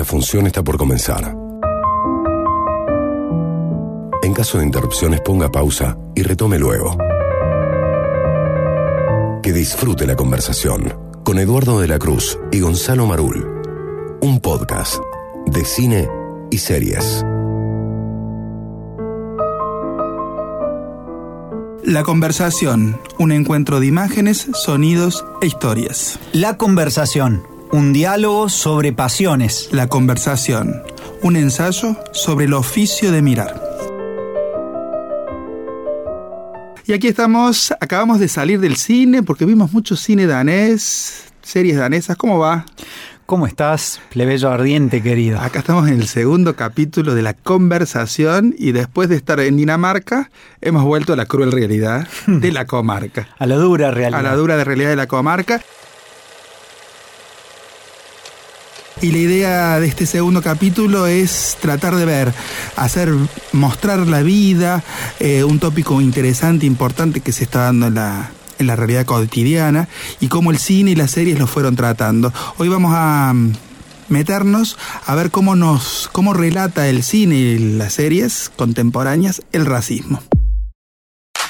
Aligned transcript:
la 0.00 0.04
función 0.04 0.46
está 0.46 0.62
por 0.62 0.78
comenzar. 0.78 1.36
En 4.22 4.32
caso 4.32 4.56
de 4.56 4.64
interrupciones 4.64 5.20
ponga 5.20 5.52
pausa 5.52 5.98
y 6.14 6.22
retome 6.22 6.58
luego. 6.58 6.96
Que 9.42 9.52
disfrute 9.52 10.06
la 10.06 10.16
conversación 10.16 10.94
con 11.22 11.38
Eduardo 11.38 11.82
de 11.82 11.88
la 11.88 11.98
Cruz 11.98 12.38
y 12.50 12.60
Gonzalo 12.60 13.04
Marul. 13.04 13.46
Un 14.22 14.40
podcast 14.40 15.02
de 15.44 15.66
cine 15.66 16.08
y 16.50 16.56
series. 16.56 17.22
La 21.84 22.04
conversación, 22.04 23.00
un 23.18 23.32
encuentro 23.32 23.80
de 23.80 23.86
imágenes, 23.86 24.48
sonidos 24.54 25.26
e 25.42 25.46
historias. 25.46 26.18
La 26.32 26.56
conversación, 26.56 27.42
un 27.72 27.92
diálogo 27.92 28.48
sobre 28.48 28.92
pasiones. 28.92 29.68
La 29.72 29.86
conversación, 29.86 30.82
un 31.22 31.36
ensayo 31.36 31.96
sobre 32.12 32.46
el 32.46 32.54
oficio 32.54 33.12
de 33.12 33.22
mirar. 33.22 33.62
Y 36.86 36.92
aquí 36.92 37.06
estamos, 37.06 37.72
acabamos 37.80 38.18
de 38.18 38.28
salir 38.28 38.58
del 38.58 38.76
cine 38.76 39.22
porque 39.22 39.44
vimos 39.44 39.72
mucho 39.72 39.94
cine 39.94 40.26
danés, 40.26 41.32
series 41.42 41.76
danesas. 41.76 42.16
¿Cómo 42.16 42.38
va? 42.38 42.66
¿Cómo 43.26 43.46
estás, 43.46 44.00
plebeyo 44.10 44.50
ardiente 44.50 45.00
querido? 45.00 45.38
Acá 45.38 45.60
estamos 45.60 45.86
en 45.86 45.94
el 45.94 46.08
segundo 46.08 46.56
capítulo 46.56 47.14
de 47.14 47.22
la 47.22 47.34
conversación 47.34 48.56
y 48.58 48.72
después 48.72 49.08
de 49.08 49.14
estar 49.14 49.38
en 49.38 49.56
Dinamarca, 49.56 50.32
hemos 50.60 50.82
vuelto 50.82 51.12
a 51.12 51.16
la 51.16 51.26
cruel 51.26 51.52
realidad 51.52 52.08
de 52.26 52.50
la 52.50 52.64
comarca. 52.64 53.28
a 53.38 53.46
la 53.46 53.54
dura 53.54 53.92
realidad. 53.92 54.18
A 54.18 54.22
la 54.24 54.34
dura 54.34 54.64
realidad 54.64 54.90
de 54.90 54.96
la 54.96 55.06
comarca. 55.06 55.62
Y 59.02 59.12
la 59.12 59.18
idea 59.18 59.80
de 59.80 59.86
este 59.86 60.04
segundo 60.04 60.42
capítulo 60.42 61.06
es 61.06 61.56
tratar 61.58 61.96
de 61.96 62.04
ver, 62.04 62.34
hacer, 62.76 63.10
mostrar 63.52 64.06
la 64.06 64.22
vida, 64.22 64.84
eh, 65.18 65.42
un 65.42 65.58
tópico 65.58 66.02
interesante, 66.02 66.66
importante 66.66 67.20
que 67.20 67.32
se 67.32 67.44
está 67.44 67.60
dando 67.60 67.86
en 67.86 67.94
la, 67.94 68.30
en 68.58 68.66
la 68.66 68.76
realidad 68.76 69.06
cotidiana 69.06 69.88
y 70.20 70.28
cómo 70.28 70.50
el 70.50 70.58
cine 70.58 70.90
y 70.90 70.96
las 70.96 71.12
series 71.12 71.38
lo 71.38 71.46
fueron 71.46 71.76
tratando. 71.76 72.30
Hoy 72.58 72.68
vamos 72.68 72.92
a 72.94 73.32
mm, 73.32 73.52
meternos 74.10 74.76
a 75.06 75.14
ver 75.14 75.30
cómo 75.30 75.56
nos, 75.56 76.10
cómo 76.12 76.34
relata 76.34 76.86
el 76.86 77.02
cine 77.02 77.36
y 77.36 77.58
las 77.58 77.94
series 77.94 78.52
contemporáneas 78.54 79.40
el 79.52 79.64
racismo 79.64 80.22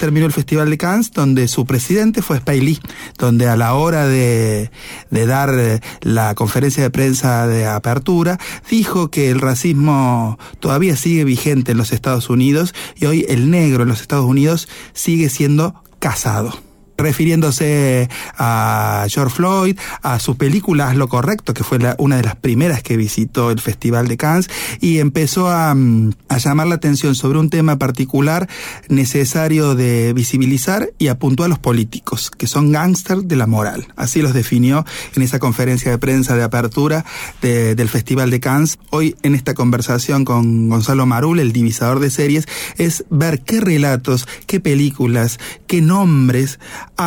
terminó 0.00 0.24
el 0.24 0.32
Festival 0.32 0.70
de 0.70 0.78
Cannes, 0.78 1.12
donde 1.12 1.46
su 1.46 1.66
presidente 1.66 2.22
fue 2.22 2.38
Spike 2.38 2.64
Lee, 2.64 2.80
donde 3.18 3.48
a 3.48 3.56
la 3.56 3.74
hora 3.74 4.06
de, 4.06 4.70
de 5.10 5.26
dar 5.26 5.54
eh, 5.58 5.80
la 6.00 6.34
conferencia 6.34 6.82
de 6.82 6.90
prensa 6.90 7.46
de 7.46 7.66
apertura, 7.66 8.40
dijo 8.70 9.10
que 9.10 9.30
el 9.30 9.40
racismo 9.40 10.38
todavía 10.58 10.96
sigue 10.96 11.24
vigente 11.24 11.72
en 11.72 11.78
los 11.78 11.92
Estados 11.92 12.30
Unidos 12.30 12.74
y 12.96 13.04
hoy 13.04 13.26
el 13.28 13.50
negro 13.50 13.82
en 13.82 13.90
los 13.90 14.00
Estados 14.00 14.24
Unidos 14.24 14.68
sigue 14.94 15.28
siendo 15.28 15.74
casado 15.98 16.69
refiriéndose 17.00 18.08
a 18.36 19.06
George 19.08 19.34
Floyd, 19.34 19.78
a 20.02 20.18
su 20.18 20.36
película 20.36 20.92
Lo 20.94 21.08
Correcto, 21.08 21.54
que 21.54 21.64
fue 21.64 21.78
una 21.98 22.16
de 22.16 22.22
las 22.22 22.36
primeras 22.36 22.82
que 22.82 22.96
visitó 22.96 23.50
el 23.50 23.60
Festival 23.60 24.08
de 24.08 24.16
Cannes, 24.16 24.50
y 24.80 24.98
empezó 24.98 25.48
a, 25.48 25.70
a 25.70 26.38
llamar 26.38 26.66
la 26.66 26.76
atención 26.76 27.14
sobre 27.14 27.38
un 27.38 27.50
tema 27.50 27.78
particular 27.78 28.48
necesario 28.88 29.74
de 29.74 30.12
visibilizar 30.12 30.90
y 30.98 31.08
apuntó 31.08 31.44
a 31.44 31.48
los 31.48 31.58
políticos, 31.58 32.30
que 32.30 32.46
son 32.46 32.72
gángsters 32.72 33.26
de 33.26 33.36
la 33.36 33.46
moral. 33.46 33.88
Así 33.96 34.22
los 34.22 34.32
definió 34.32 34.84
en 35.14 35.22
esa 35.22 35.38
conferencia 35.38 35.90
de 35.90 35.98
prensa 35.98 36.36
de 36.36 36.42
apertura 36.42 37.04
del 37.40 37.88
Festival 37.88 38.30
de 38.30 38.40
Cannes. 38.40 38.78
Hoy 38.90 39.16
en 39.22 39.34
esta 39.34 39.54
conversación 39.54 40.24
con 40.24 40.68
Gonzalo 40.68 41.06
Marul, 41.06 41.40
el 41.40 41.52
divisador 41.52 42.00
de 42.00 42.10
series, 42.10 42.46
es 42.76 43.04
ver 43.10 43.40
qué 43.40 43.60
relatos, 43.60 44.26
qué 44.46 44.60
películas, 44.60 45.38
qué 45.66 45.80
nombres 45.80 46.58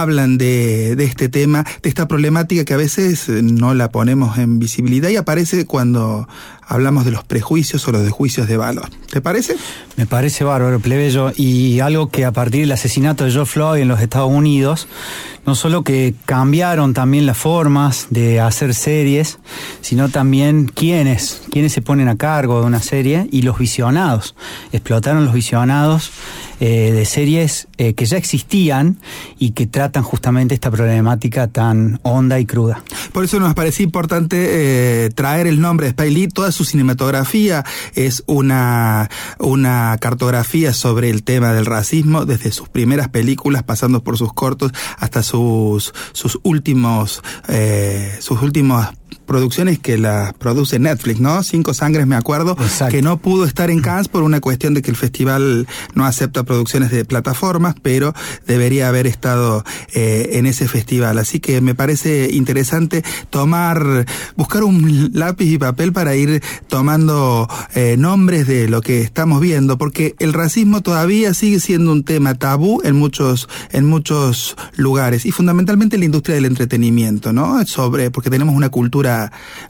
hablan 0.01 0.37
de, 0.37 0.95
de 0.95 1.03
este 1.03 1.29
tema, 1.29 1.65
de 1.81 1.89
esta 1.89 2.07
problemática 2.07 2.65
que 2.65 2.73
a 2.73 2.77
veces 2.77 3.29
no 3.29 3.73
la 3.73 3.89
ponemos 3.89 4.37
en 4.37 4.59
visibilidad 4.59 5.09
y 5.09 5.15
aparece 5.15 5.65
cuando 5.65 6.27
hablamos 6.67 7.05
de 7.05 7.11
los 7.11 7.23
prejuicios 7.23 7.87
o 7.87 7.91
los 7.91 8.09
juicios 8.09 8.47
de 8.47 8.57
valor. 8.57 8.89
¿Te 9.11 9.21
parece? 9.21 9.55
Me 9.95 10.05
parece 10.05 10.43
bárbaro, 10.43 10.79
plebeyo. 10.79 11.31
Y 11.35 11.79
algo 11.79 12.09
que 12.09 12.25
a 12.25 12.31
partir 12.31 12.61
del 12.61 12.71
asesinato 12.71 13.25
de 13.25 13.31
George 13.31 13.51
Floyd 13.51 13.81
en 13.81 13.87
los 13.87 14.01
Estados 14.01 14.31
Unidos, 14.31 14.87
no 15.45 15.55
solo 15.55 15.83
que 15.83 16.15
cambiaron 16.25 16.93
también 16.93 17.25
las 17.25 17.37
formas 17.37 18.07
de 18.09 18.39
hacer 18.39 18.73
series, 18.73 19.39
sino 19.81 20.09
también 20.09 20.65
quiénes, 20.65 21.41
quiénes 21.51 21.73
se 21.73 21.81
ponen 21.81 22.07
a 22.07 22.15
cargo 22.15 22.61
de 22.61 22.67
una 22.67 22.81
serie 22.81 23.27
y 23.31 23.41
los 23.41 23.57
visionados. 23.57 24.35
Explotaron 24.71 25.25
los 25.25 25.33
visionados 25.33 26.11
eh, 26.65 26.93
de 26.93 27.03
series 27.03 27.67
eh, 27.77 27.93
que 27.93 28.05
ya 28.05 28.15
existían 28.15 28.97
y 29.37 29.51
que 29.51 29.67
tratan 29.67 30.01
justamente 30.01 30.53
esta 30.53 30.71
problemática 30.71 31.49
tan 31.49 31.99
honda 32.03 32.39
y 32.39 32.45
cruda. 32.45 32.81
Por 33.11 33.25
eso 33.25 33.37
nos 33.41 33.53
parecía 33.53 33.83
importante 33.83 34.37
eh, 35.05 35.09
traer 35.09 35.47
el 35.47 35.59
nombre 35.59 35.87
de 35.87 35.89
Spike 35.89 36.11
Lee. 36.11 36.27
Toda 36.29 36.53
su 36.53 36.63
cinematografía 36.63 37.65
es 37.95 38.23
una, 38.27 39.09
una 39.39 39.97
cartografía 39.99 40.71
sobre 40.71 41.09
el 41.09 41.23
tema 41.23 41.51
del 41.51 41.65
racismo, 41.65 42.23
desde 42.23 42.53
sus 42.53 42.69
primeras 42.69 43.09
películas, 43.09 43.63
pasando 43.63 44.01
por 44.01 44.17
sus 44.17 44.31
cortos, 44.31 44.71
hasta 44.97 45.21
sus, 45.21 45.93
sus 46.13 46.39
últimos, 46.43 47.21
sus 48.21 48.41
últimos 48.41 48.87
producciones 49.25 49.79
que 49.79 49.97
las 49.97 50.33
produce 50.33 50.79
Netflix, 50.79 51.19
¿no? 51.19 51.43
Cinco 51.43 51.73
Sangres, 51.73 52.07
me 52.07 52.15
acuerdo, 52.15 52.57
que 52.89 53.01
no 53.01 53.17
pudo 53.17 53.45
estar 53.45 53.69
en 53.69 53.81
Cannes 53.81 54.07
por 54.07 54.23
una 54.23 54.39
cuestión 54.39 54.73
de 54.73 54.81
que 54.81 54.91
el 54.91 54.97
festival 54.97 55.67
no 55.95 56.05
acepta 56.05 56.43
producciones 56.43 56.91
de 56.91 57.05
plataformas, 57.05 57.75
pero 57.81 58.13
debería 58.47 58.87
haber 58.87 59.07
estado 59.07 59.63
eh, 59.93 60.31
en 60.33 60.45
ese 60.45 60.67
festival. 60.67 61.17
Así 61.17 61.39
que 61.39 61.61
me 61.61 61.75
parece 61.75 62.29
interesante 62.31 63.03
tomar, 63.29 64.05
buscar 64.35 64.63
un 64.63 65.11
lápiz 65.13 65.45
y 65.45 65.57
papel 65.57 65.93
para 65.93 66.15
ir 66.15 66.41
tomando 66.67 67.47
eh, 67.75 67.95
nombres 67.97 68.47
de 68.47 68.67
lo 68.67 68.81
que 68.81 69.01
estamos 69.01 69.41
viendo, 69.41 69.77
porque 69.77 70.15
el 70.19 70.33
racismo 70.33 70.81
todavía 70.81 71.33
sigue 71.33 71.59
siendo 71.59 71.91
un 71.91 72.03
tema 72.03 72.35
tabú 72.35 72.81
en 72.83 72.95
muchos, 72.95 73.49
en 73.71 73.85
muchos 73.85 74.55
lugares 74.75 75.25
y 75.25 75.31
fundamentalmente 75.31 75.95
en 75.95 76.01
la 76.01 76.05
industria 76.05 76.35
del 76.35 76.45
entretenimiento, 76.45 77.33
¿no? 77.33 77.65
Sobre, 77.65 78.11
porque 78.11 78.29
tenemos 78.29 78.55
una 78.55 78.69
cultura 78.69 79.02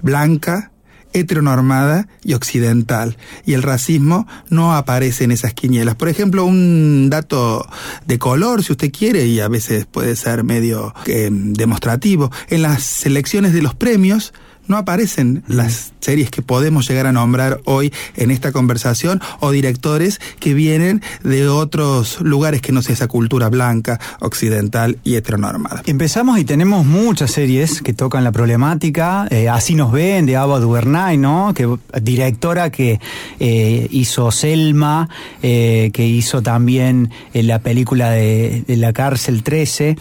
blanca, 0.01 0.71
heteronormada 1.13 2.07
y 2.23 2.33
occidental. 2.33 3.17
Y 3.45 3.53
el 3.53 3.63
racismo 3.63 4.27
no 4.49 4.75
aparece 4.75 5.23
en 5.23 5.31
esas 5.31 5.53
quinielas. 5.53 5.95
Por 5.95 6.09
ejemplo, 6.09 6.45
un 6.45 7.09
dato 7.09 7.67
de 8.05 8.19
color, 8.19 8.63
si 8.63 8.71
usted 8.71 8.91
quiere, 8.91 9.25
y 9.25 9.39
a 9.39 9.47
veces 9.47 9.85
puede 9.85 10.15
ser 10.15 10.43
medio 10.43 10.93
eh, 11.05 11.29
demostrativo, 11.31 12.31
en 12.49 12.63
las 12.63 12.83
selecciones 12.83 13.53
de 13.53 13.61
los 13.61 13.75
premios, 13.75 14.33
no 14.67 14.77
aparecen 14.77 15.43
las 15.47 15.93
series 15.99 16.29
que 16.29 16.41
podemos 16.41 16.87
llegar 16.87 17.07
a 17.07 17.11
nombrar 17.11 17.61
hoy 17.65 17.93
en 18.15 18.31
esta 18.31 18.51
conversación 18.51 19.21
o 19.39 19.51
directores 19.51 20.19
que 20.39 20.53
vienen 20.53 21.01
de 21.23 21.47
otros 21.47 22.19
lugares 22.21 22.61
que 22.61 22.71
no 22.71 22.81
sea 22.81 22.93
esa 22.93 23.07
cultura 23.07 23.49
blanca, 23.49 23.99
occidental 24.19 24.97
y 25.03 25.15
heteronormada. 25.15 25.81
Empezamos 25.85 26.39
y 26.39 26.45
tenemos 26.45 26.85
muchas 26.85 27.31
series 27.31 27.81
que 27.81 27.93
tocan 27.93 28.23
la 28.23 28.31
problemática. 28.31 29.27
Eh, 29.29 29.49
así 29.49 29.75
nos 29.75 29.91
ven, 29.91 30.25
de 30.25 30.35
Ava 30.35 30.59
DuVernay, 30.59 31.17
¿no? 31.17 31.53
Que, 31.53 31.77
directora 32.01 32.69
que 32.69 32.99
eh, 33.39 33.87
hizo 33.91 34.31
Selma, 34.31 35.09
eh, 35.41 35.91
que 35.93 36.05
hizo 36.05 36.41
también 36.41 37.11
la 37.33 37.59
película 37.59 38.11
de, 38.11 38.63
de, 38.67 38.77
La 38.77 38.93
Cárcel 38.93 39.43
13. 39.43 39.95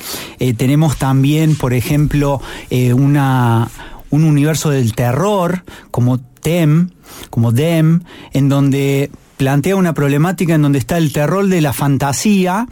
tenemos 0.56 0.96
también, 0.96 1.56
por 1.56 1.72
ejemplo, 1.72 2.40
una 2.94 3.68
un 4.12 4.24
universo 4.24 4.70
del 4.70 4.94
terror 4.94 5.64
como 5.90 6.20
TEM, 6.20 6.90
como 7.30 7.50
DEM, 7.50 8.02
en 8.32 8.48
donde 8.48 9.10
plantea 9.38 9.74
una 9.74 9.94
problemática 9.94 10.54
en 10.54 10.62
donde 10.62 10.78
está 10.78 10.98
el 10.98 11.12
terror 11.12 11.48
de 11.48 11.60
la 11.60 11.72
fantasía, 11.72 12.68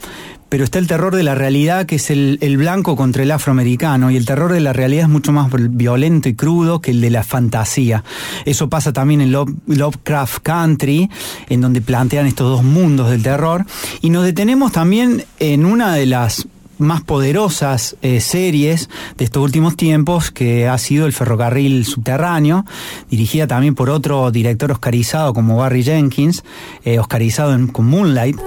pero 0.49 0.63
está 0.63 0.79
el 0.79 0.87
terror 0.87 1.15
de 1.15 1.23
la 1.23 1.33
realidad, 1.33 1.85
que 1.85 1.95
es 1.95 2.11
el, 2.11 2.37
blanco 2.57 2.95
contra 2.95 3.23
el 3.23 3.31
afroamericano, 3.31 4.11
y 4.11 4.17
el 4.17 4.25
terror 4.25 4.51
de 4.53 4.59
la 4.59 4.71
realidad 4.71 5.03
es 5.03 5.09
mucho 5.09 5.31
más 5.31 5.49
violento 5.51 6.29
y 6.29 6.35
crudo 6.35 6.79
que 6.79 6.91
el 6.91 7.01
de 7.01 7.09
la 7.09 7.23
fantasía. 7.23 8.03
Eso 8.45 8.69
pasa 8.69 8.93
también 8.93 9.21
en 9.21 9.31
Lovecraft 9.31 10.43
Country, 10.43 11.09
en 11.49 11.61
donde 11.61 11.81
plantean 11.81 12.27
estos 12.27 12.49
dos 12.49 12.63
mundos 12.63 13.09
del 13.09 13.23
terror, 13.23 13.65
y 14.01 14.09
nos 14.09 14.25
detenemos 14.25 14.71
también 14.71 15.23
en 15.39 15.65
una 15.65 15.95
de 15.95 16.05
las 16.05 16.47
más 16.81 17.01
poderosas 17.01 17.95
eh, 18.01 18.19
series 18.19 18.89
de 19.17 19.25
estos 19.25 19.43
últimos 19.43 19.75
tiempos, 19.77 20.31
que 20.31 20.67
ha 20.67 20.77
sido 20.77 21.05
El 21.05 21.13
Ferrocarril 21.13 21.85
Subterráneo, 21.85 22.65
dirigida 23.09 23.47
también 23.47 23.75
por 23.75 23.89
otro 23.89 24.31
director 24.31 24.71
oscarizado 24.71 25.33
como 25.33 25.57
Barry 25.57 25.83
Jenkins, 25.83 26.43
eh, 26.83 26.99
oscarizado 26.99 27.53
en, 27.53 27.67
con 27.67 27.87
Moonlight. 27.87 28.37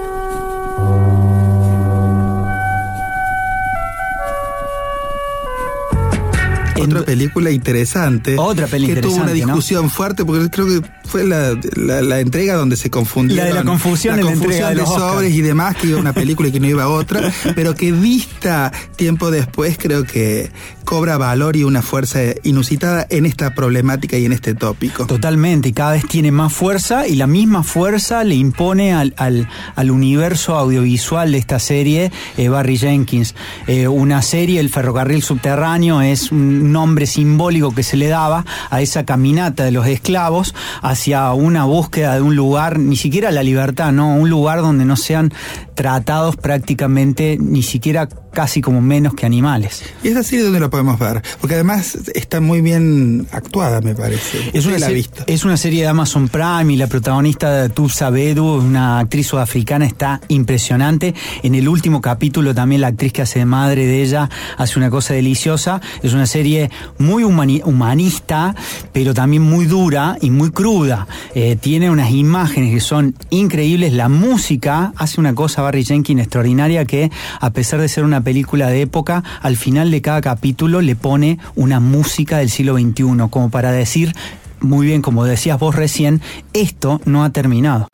Otra 6.85 7.03
película 7.03 7.51
interesante. 7.51 8.35
Otra 8.37 8.67
película 8.67 9.01
Que 9.01 9.07
tuvo 9.07 9.17
una 9.17 9.31
discusión 9.31 9.89
fuerte, 9.89 10.25
porque 10.25 10.49
creo 10.49 10.67
que 10.67 10.81
fue 11.05 11.23
la, 11.25 12.19
entrega 12.19 12.55
donde 12.55 12.75
se 12.75 12.89
confundió. 12.89 13.37
La 13.37 13.45
de 13.45 13.53
la 13.53 13.63
confusión, 13.63 14.17
la 14.17 14.23
confusión 14.23 14.75
de, 14.75 14.85
sobres 14.85 15.33
y 15.33 15.41
demás, 15.41 15.75
que 15.75 15.87
iba 15.87 15.99
una 15.99 16.13
película 16.13 16.49
y 16.49 16.51
que 16.51 16.59
no 16.59 16.67
iba 16.67 16.83
a 16.83 16.89
otra, 16.89 17.31
pero 17.55 17.75
que 17.75 17.91
vista 17.91 18.71
tiempo 18.95 19.31
después 19.31 19.77
creo 19.77 20.03
que 20.03 20.51
cobra 20.85 21.17
valor 21.17 21.57
y 21.57 21.63
una 21.63 21.81
fuerza 21.81 22.19
inusitada 22.43 23.05
en 23.09 23.25
esta 23.25 23.53
problemática 23.53 24.17
y 24.17 24.25
en 24.25 24.31
este 24.31 24.53
tópico. 24.53 25.05
Totalmente, 25.05 25.69
y 25.69 25.73
cada 25.73 25.93
vez 25.93 26.07
tiene 26.07 26.31
más 26.31 26.53
fuerza 26.53 27.07
y 27.07 27.15
la 27.15 27.27
misma 27.27 27.63
fuerza 27.63 28.23
le 28.23 28.35
impone 28.35 28.93
al, 28.93 29.13
al, 29.17 29.91
universo 29.91 30.55
audiovisual 30.55 31.31
de 31.31 31.37
esta 31.37 31.59
serie 31.59 32.11
eh, 32.37 32.49
Barry 32.49 32.77
Jenkins. 32.77 33.35
Eh, 33.67 33.87
una 33.87 34.21
serie, 34.21 34.59
El 34.59 34.69
ferrocarril 34.69 35.23
subterráneo, 35.23 36.01
es 36.01 36.31
un 36.31 36.71
nombre 36.71 37.05
simbólico 37.05 37.73
que 37.73 37.83
se 37.83 37.97
le 37.97 38.07
daba 38.07 38.45
a 38.69 38.81
esa 38.81 39.05
caminata 39.05 39.63
de 39.63 39.71
los 39.71 39.87
esclavos 39.87 40.53
hacia 40.81 41.33
una 41.33 41.65
búsqueda 41.65 42.15
de 42.15 42.21
un 42.21 42.35
lugar, 42.35 42.79
ni 42.79 42.95
siquiera 42.95 43.31
la 43.31 43.43
libertad, 43.43 43.91
no, 43.91 44.15
un 44.15 44.29
lugar 44.29 44.61
donde 44.61 44.85
no 44.85 44.95
sean 44.95 45.33
tratados 45.73 46.35
prácticamente 46.35 47.37
ni 47.39 47.63
siquiera 47.63 48.07
casi 48.35 48.61
como 48.61 48.81
menos 48.81 49.15
que 49.15 49.25
animales. 49.25 49.81
Y 50.03 50.09
es 50.09 50.17
así 50.17 50.37
donde 50.37 50.59
lo 50.59 50.69
podemos 50.69 50.99
ver, 50.99 51.23
porque 51.41 51.55
además 51.55 51.97
está 52.13 52.41
muy 52.41 52.61
bien 52.61 53.25
actuada, 53.31 53.81
me 53.81 53.95
parece. 53.95 54.51
Es 54.53 54.67
una, 54.67 54.77
es 55.25 55.45
una 55.45 55.57
serie 55.57 55.81
de 55.81 55.87
Amazon 55.87 56.27
Prime 56.27 56.71
y 56.71 56.75
la 56.75 56.87
protagonista 56.87 57.69
Tubsa 57.69 58.09
Bedu, 58.11 58.45
una 58.45 58.99
actriz 58.99 59.27
sudafricana, 59.27 59.85
está 59.85 60.21
impresionante. 60.27 61.15
En 61.41 61.55
el 61.55 61.67
último 61.67 62.01
capítulo 62.01 62.53
también 62.53 62.81
la 62.81 62.87
actriz 62.87 63.13
que 63.13 63.21
hace 63.21 63.39
de 63.39 63.45
madre 63.45 63.87
de 63.87 64.03
ella 64.03 64.29
hace 64.57 64.77
una 64.77 64.89
cosa 64.89 65.13
deliciosa. 65.13 65.81
Es 66.03 66.13
una 66.13 66.27
serie 66.27 66.69
muy 66.97 67.23
humanista, 67.23 68.53
pero 68.91 69.13
también 69.13 69.43
muy 69.43 69.65
dura 69.65 70.17
y 70.21 70.29
muy 70.29 70.51
cruda. 70.51 71.07
Eh, 71.33 71.55
tiene 71.55 71.89
unas 71.89 72.11
imágenes 72.11 72.73
que 72.73 72.81
son 72.81 73.15
increíbles. 73.29 73.93
La 73.93 74.09
música 74.09 74.91
hace 74.97 75.21
una 75.21 75.33
cosa 75.33 75.61
Barry 75.61 75.85
Jenkins 75.85 76.21
extraordinaria 76.21 76.83
que, 76.83 77.09
a 77.39 77.49
pesar 77.51 77.79
de 77.79 77.87
ser 77.87 78.03
una 78.03 78.21
película 78.25 78.67
de 78.67 78.81
época, 78.81 79.23
al 79.41 79.55
final 79.55 79.89
de 79.89 80.01
cada 80.01 80.19
capítulo 80.19 80.81
le 80.81 80.97
pone 80.97 81.39
una 81.55 81.79
música 81.79 82.39
del 82.39 82.49
siglo 82.49 82.77
XXI, 82.77 83.29
como 83.29 83.49
para 83.49 83.71
decir, 83.71 84.13
muy 84.59 84.87
bien, 84.87 85.01
como 85.01 85.23
decías 85.23 85.57
vos 85.57 85.75
recién, 85.75 86.21
esto 86.51 86.99
no 87.05 87.23
ha 87.23 87.29
terminado. 87.29 87.87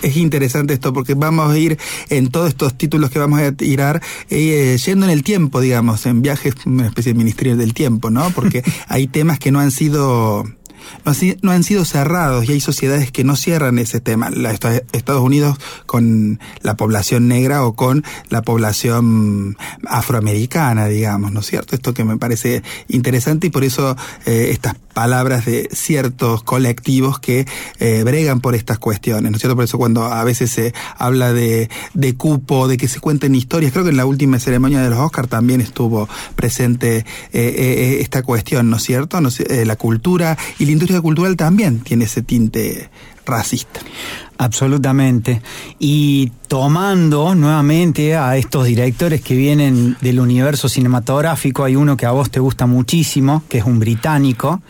Es 0.00 0.16
interesante 0.16 0.72
esto 0.72 0.94
porque 0.94 1.12
vamos 1.12 1.52
a 1.52 1.58
ir 1.58 1.78
en 2.08 2.30
todos 2.30 2.48
estos 2.48 2.74
títulos 2.78 3.10
que 3.10 3.18
vamos 3.18 3.40
a 3.40 3.52
tirar 3.52 4.00
eh, 4.30 4.78
yendo 4.82 5.04
en 5.04 5.12
el 5.12 5.22
tiempo, 5.22 5.60
digamos, 5.60 6.06
en 6.06 6.22
viajes, 6.22 6.54
una 6.64 6.86
especie 6.86 7.12
de 7.12 7.18
ministerio 7.18 7.56
del 7.56 7.74
tiempo, 7.74 8.10
¿no? 8.10 8.30
Porque 8.30 8.62
hay 8.88 9.08
temas 9.08 9.38
que 9.38 9.52
no 9.52 9.60
han 9.60 9.70
sido 9.70 10.44
no, 11.42 11.50
han 11.52 11.62
sido 11.62 11.84
cerrados 11.84 12.48
y 12.48 12.52
hay 12.52 12.60
sociedades 12.60 13.10
que 13.10 13.24
no 13.24 13.36
cierran 13.36 13.78
ese 13.78 14.00
tema. 14.00 14.30
Estados 14.92 15.22
Unidos 15.22 15.58
con 15.86 16.40
la 16.62 16.76
población 16.76 17.28
negra 17.28 17.64
o 17.64 17.74
con 17.74 18.04
la 18.28 18.42
población 18.42 19.56
afroamericana, 19.86 20.86
digamos, 20.86 21.32
¿no 21.32 21.40
es 21.40 21.46
cierto? 21.46 21.74
Esto 21.74 21.94
que 21.94 22.04
me 22.04 22.16
parece 22.16 22.62
interesante 22.88 23.48
y 23.48 23.50
por 23.50 23.64
eso 23.64 23.96
eh, 24.26 24.48
estas 24.50 24.74
palabras 24.94 25.46
de 25.46 25.68
ciertos 25.72 26.42
colectivos 26.42 27.20
que 27.20 27.46
eh, 27.78 28.02
bregan 28.04 28.40
por 28.40 28.54
estas 28.54 28.78
cuestiones, 28.78 29.30
¿no 29.30 29.36
es 29.36 29.40
cierto? 29.40 29.54
Por 29.54 29.64
eso 29.64 29.78
cuando 29.78 30.04
a 30.04 30.24
veces 30.24 30.50
se 30.50 30.74
habla 30.98 31.32
de, 31.32 31.70
de 31.94 32.14
cupo, 32.16 32.68
de 32.68 32.76
que 32.76 32.88
se 32.88 33.00
cuenten 33.00 33.34
historias, 33.34 33.72
creo 33.72 33.84
que 33.84 33.90
en 33.90 33.96
la 33.96 34.06
última 34.06 34.38
ceremonia 34.38 34.82
de 34.82 34.90
los 34.90 34.98
Oscars 34.98 35.28
también 35.28 35.60
estuvo 35.60 36.08
presente 36.34 37.06
eh, 37.32 37.98
esta 38.00 38.22
cuestión, 38.22 38.68
¿no 38.68 38.76
es 38.76 38.82
cierto? 38.82 39.20
No 39.20 39.30
la 39.64 39.76
cultura 39.76 40.36
y 40.58 40.64
la 40.70 40.74
industria 40.74 41.00
cultural 41.00 41.36
también 41.36 41.80
tiene 41.80 42.04
ese 42.04 42.22
tinte 42.22 42.90
racista. 43.26 43.80
Absolutamente. 44.38 45.42
Y 45.80 46.30
tomando 46.46 47.34
nuevamente 47.34 48.14
a 48.16 48.36
estos 48.36 48.66
directores 48.66 49.20
que 49.20 49.34
vienen 49.34 49.96
del 50.00 50.20
universo 50.20 50.68
cinematográfico, 50.68 51.64
hay 51.64 51.74
uno 51.74 51.96
que 51.96 52.06
a 52.06 52.12
vos 52.12 52.30
te 52.30 52.38
gusta 52.38 52.66
muchísimo, 52.66 53.42
que 53.48 53.58
es 53.58 53.64
un 53.64 53.80
británico, 53.80 54.62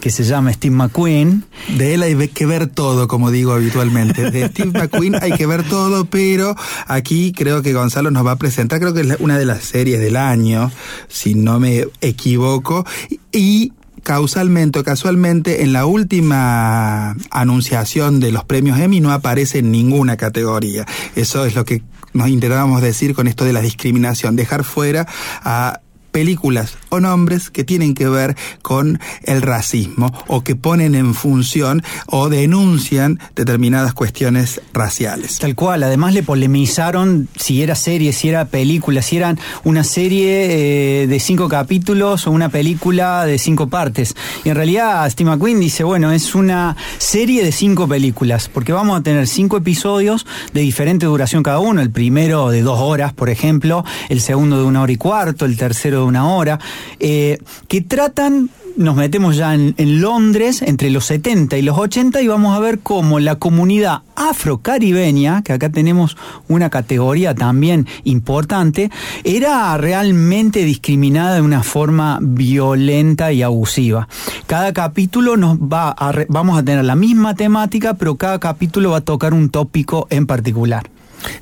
que 0.00 0.10
se 0.10 0.24
llama 0.24 0.54
Steve 0.54 0.74
McQueen. 0.74 1.44
De 1.76 1.92
él 1.92 2.02
hay 2.02 2.28
que 2.28 2.46
ver 2.46 2.66
todo, 2.68 3.06
como 3.06 3.30
digo 3.30 3.52
habitualmente. 3.52 4.30
De 4.30 4.48
Steve 4.48 4.72
McQueen 4.72 5.16
hay 5.20 5.32
que 5.32 5.44
ver 5.44 5.68
todo, 5.68 6.06
pero 6.06 6.56
aquí 6.86 7.32
creo 7.32 7.60
que 7.60 7.74
Gonzalo 7.74 8.10
nos 8.10 8.24
va 8.24 8.32
a 8.32 8.36
presentar, 8.36 8.80
creo 8.80 8.94
que 8.94 9.02
es 9.02 9.16
una 9.20 9.38
de 9.38 9.44
las 9.44 9.64
series 9.64 10.00
del 10.00 10.16
año, 10.16 10.72
si 11.08 11.34
no 11.34 11.60
me 11.60 11.84
equivoco, 12.00 12.86
y 13.32 13.74
causalmente 14.02 14.78
o 14.78 14.84
casualmente 14.84 15.62
en 15.62 15.72
la 15.72 15.86
última 15.86 17.16
anunciación 17.30 18.20
de 18.20 18.32
los 18.32 18.44
premios 18.44 18.78
Emmy 18.78 19.00
no 19.00 19.12
aparece 19.12 19.58
en 19.58 19.70
ninguna 19.70 20.16
categoría. 20.16 20.86
Eso 21.14 21.44
es 21.44 21.54
lo 21.54 21.64
que 21.64 21.82
nos 22.12 22.28
intentábamos 22.28 22.82
decir 22.82 23.14
con 23.14 23.28
esto 23.28 23.44
de 23.44 23.52
la 23.52 23.60
discriminación, 23.60 24.36
dejar 24.36 24.64
fuera 24.64 25.06
a 25.42 25.80
películas 26.10 26.76
o 26.88 27.00
nombres 27.00 27.50
que 27.50 27.64
tienen 27.64 27.94
que 27.94 28.08
ver 28.08 28.36
con 28.62 29.00
el 29.22 29.42
racismo 29.42 30.12
o 30.26 30.42
que 30.42 30.56
ponen 30.56 30.94
en 30.94 31.14
función 31.14 31.82
o 32.06 32.28
denuncian 32.28 33.18
determinadas 33.34 33.94
cuestiones 33.94 34.60
raciales. 34.72 35.38
Tal 35.38 35.54
cual, 35.54 35.82
además 35.82 36.14
le 36.14 36.22
polemizaron 36.22 37.28
si 37.36 37.62
era 37.62 37.74
serie, 37.74 38.12
si 38.12 38.28
era 38.28 38.46
película, 38.46 39.02
si 39.02 39.16
eran 39.16 39.38
una 39.64 39.84
serie 39.84 41.02
eh, 41.02 41.06
de 41.06 41.20
cinco 41.20 41.48
capítulos 41.48 42.26
o 42.26 42.30
una 42.30 42.48
película 42.48 43.24
de 43.24 43.38
cinco 43.38 43.68
partes. 43.68 44.14
Y 44.44 44.48
en 44.48 44.56
realidad 44.56 45.08
Steve 45.10 45.30
McQueen 45.30 45.60
dice, 45.60 45.84
bueno, 45.84 46.12
es 46.12 46.34
una 46.34 46.76
serie 46.98 47.44
de 47.44 47.52
cinco 47.52 47.88
películas, 47.88 48.48
porque 48.48 48.72
vamos 48.72 48.98
a 48.98 49.02
tener 49.02 49.26
cinco 49.26 49.56
episodios 49.56 50.26
de 50.52 50.60
diferente 50.60 51.06
duración 51.06 51.42
cada 51.42 51.58
uno, 51.58 51.80
el 51.80 51.90
primero 51.90 52.50
de 52.50 52.62
dos 52.62 52.80
horas, 52.80 53.12
por 53.12 53.30
ejemplo, 53.30 53.84
el 54.08 54.20
segundo 54.20 54.58
de 54.58 54.64
una 54.64 54.82
hora 54.82 54.92
y 54.92 54.96
cuarto, 54.96 55.44
el 55.44 55.56
tercero 55.56 55.99
de 56.02 56.08
una 56.08 56.28
hora, 56.28 56.58
eh, 56.98 57.38
que 57.68 57.80
tratan 57.80 58.50
nos 58.76 58.96
metemos 58.96 59.36
ya 59.36 59.54
en, 59.54 60.00
Londres 60.00 60.62
entre 60.62 60.90
los 60.90 61.04
70 61.06 61.58
y 61.58 61.62
los 61.62 61.76
80 61.78 62.20
y 62.22 62.28
vamos 62.28 62.56
a 62.56 62.60
ver 62.60 62.78
cómo 62.78 63.20
la 63.20 63.36
comunidad 63.36 64.02
afrocaribeña, 64.16 65.42
que 65.42 65.52
acá 65.52 65.70
tenemos 65.70 66.16
una 66.48 66.70
categoría 66.70 67.34
también 67.34 67.86
importante, 68.04 68.90
era 69.24 69.76
realmente 69.76 70.64
discriminada 70.64 71.34
de 71.34 71.42
una 71.42 71.62
forma 71.62 72.18
violenta 72.22 73.32
y 73.32 73.42
abusiva. 73.42 74.08
Cada 74.46 74.72
capítulo 74.72 75.36
nos 75.36 75.58
va 75.58 75.94
vamos 76.28 76.58
a 76.58 76.62
tener 76.62 76.84
la 76.84 76.96
misma 76.96 77.34
temática, 77.34 77.94
pero 77.94 78.16
cada 78.16 78.38
capítulo 78.38 78.92
va 78.92 78.98
a 78.98 79.02
tocar 79.02 79.34
un 79.34 79.50
tópico 79.50 80.06
en 80.10 80.26
particular. 80.26 80.88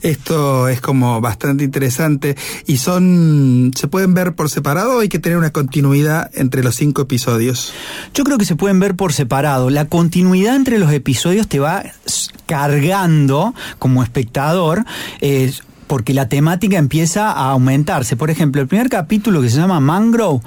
Esto 0.03 0.69
es 0.69 0.81
como 0.81 1.21
bastante 1.21 1.65
interesante 1.65 2.37
y 2.67 2.79
son, 2.79 3.73
¿se 3.75 3.89
pueden 3.89 4.15
ver 4.15 4.35
por 4.35 4.51
separado 4.51 4.97
o 4.97 5.01
hay 5.01 5.09
que 5.09 5.19
tener 5.19 5.39
una 5.39 5.51
continuidad 5.51 6.31
entre 6.35 6.63
los 6.63 6.77
cinco 6.77 7.03
episodios? 7.03 7.73
Yo 8.15 8.25
creo 8.25 8.39
que 8.39 8.45
se 8.45 8.57
pueden 8.57 8.81
ver 8.81 8.95
por 8.95 9.13
separado. 9.13 9.71
La 9.71 9.87
continuidad 9.87 10.57
entre 10.57 10.79
los 10.79 10.93
episodios 10.93 11.49
te 11.49 11.59
va 11.59 11.85
cargando 12.47 13.55
como 13.79 14.03
espectador. 14.03 14.85
Eh, 15.21 15.53
porque 15.89 16.15
la 16.15 16.29
temática 16.29 16.79
empieza 16.79 17.33
a 17.33 17.51
aumentarse. 17.51 18.15
Por 18.15 18.31
ejemplo, 18.31 18.63
el 18.63 18.69
primer 18.69 18.89
capítulo 18.89 19.43
que 19.43 19.51
se 19.51 19.57
llama 19.57 19.81
Mangrove, 19.81 20.41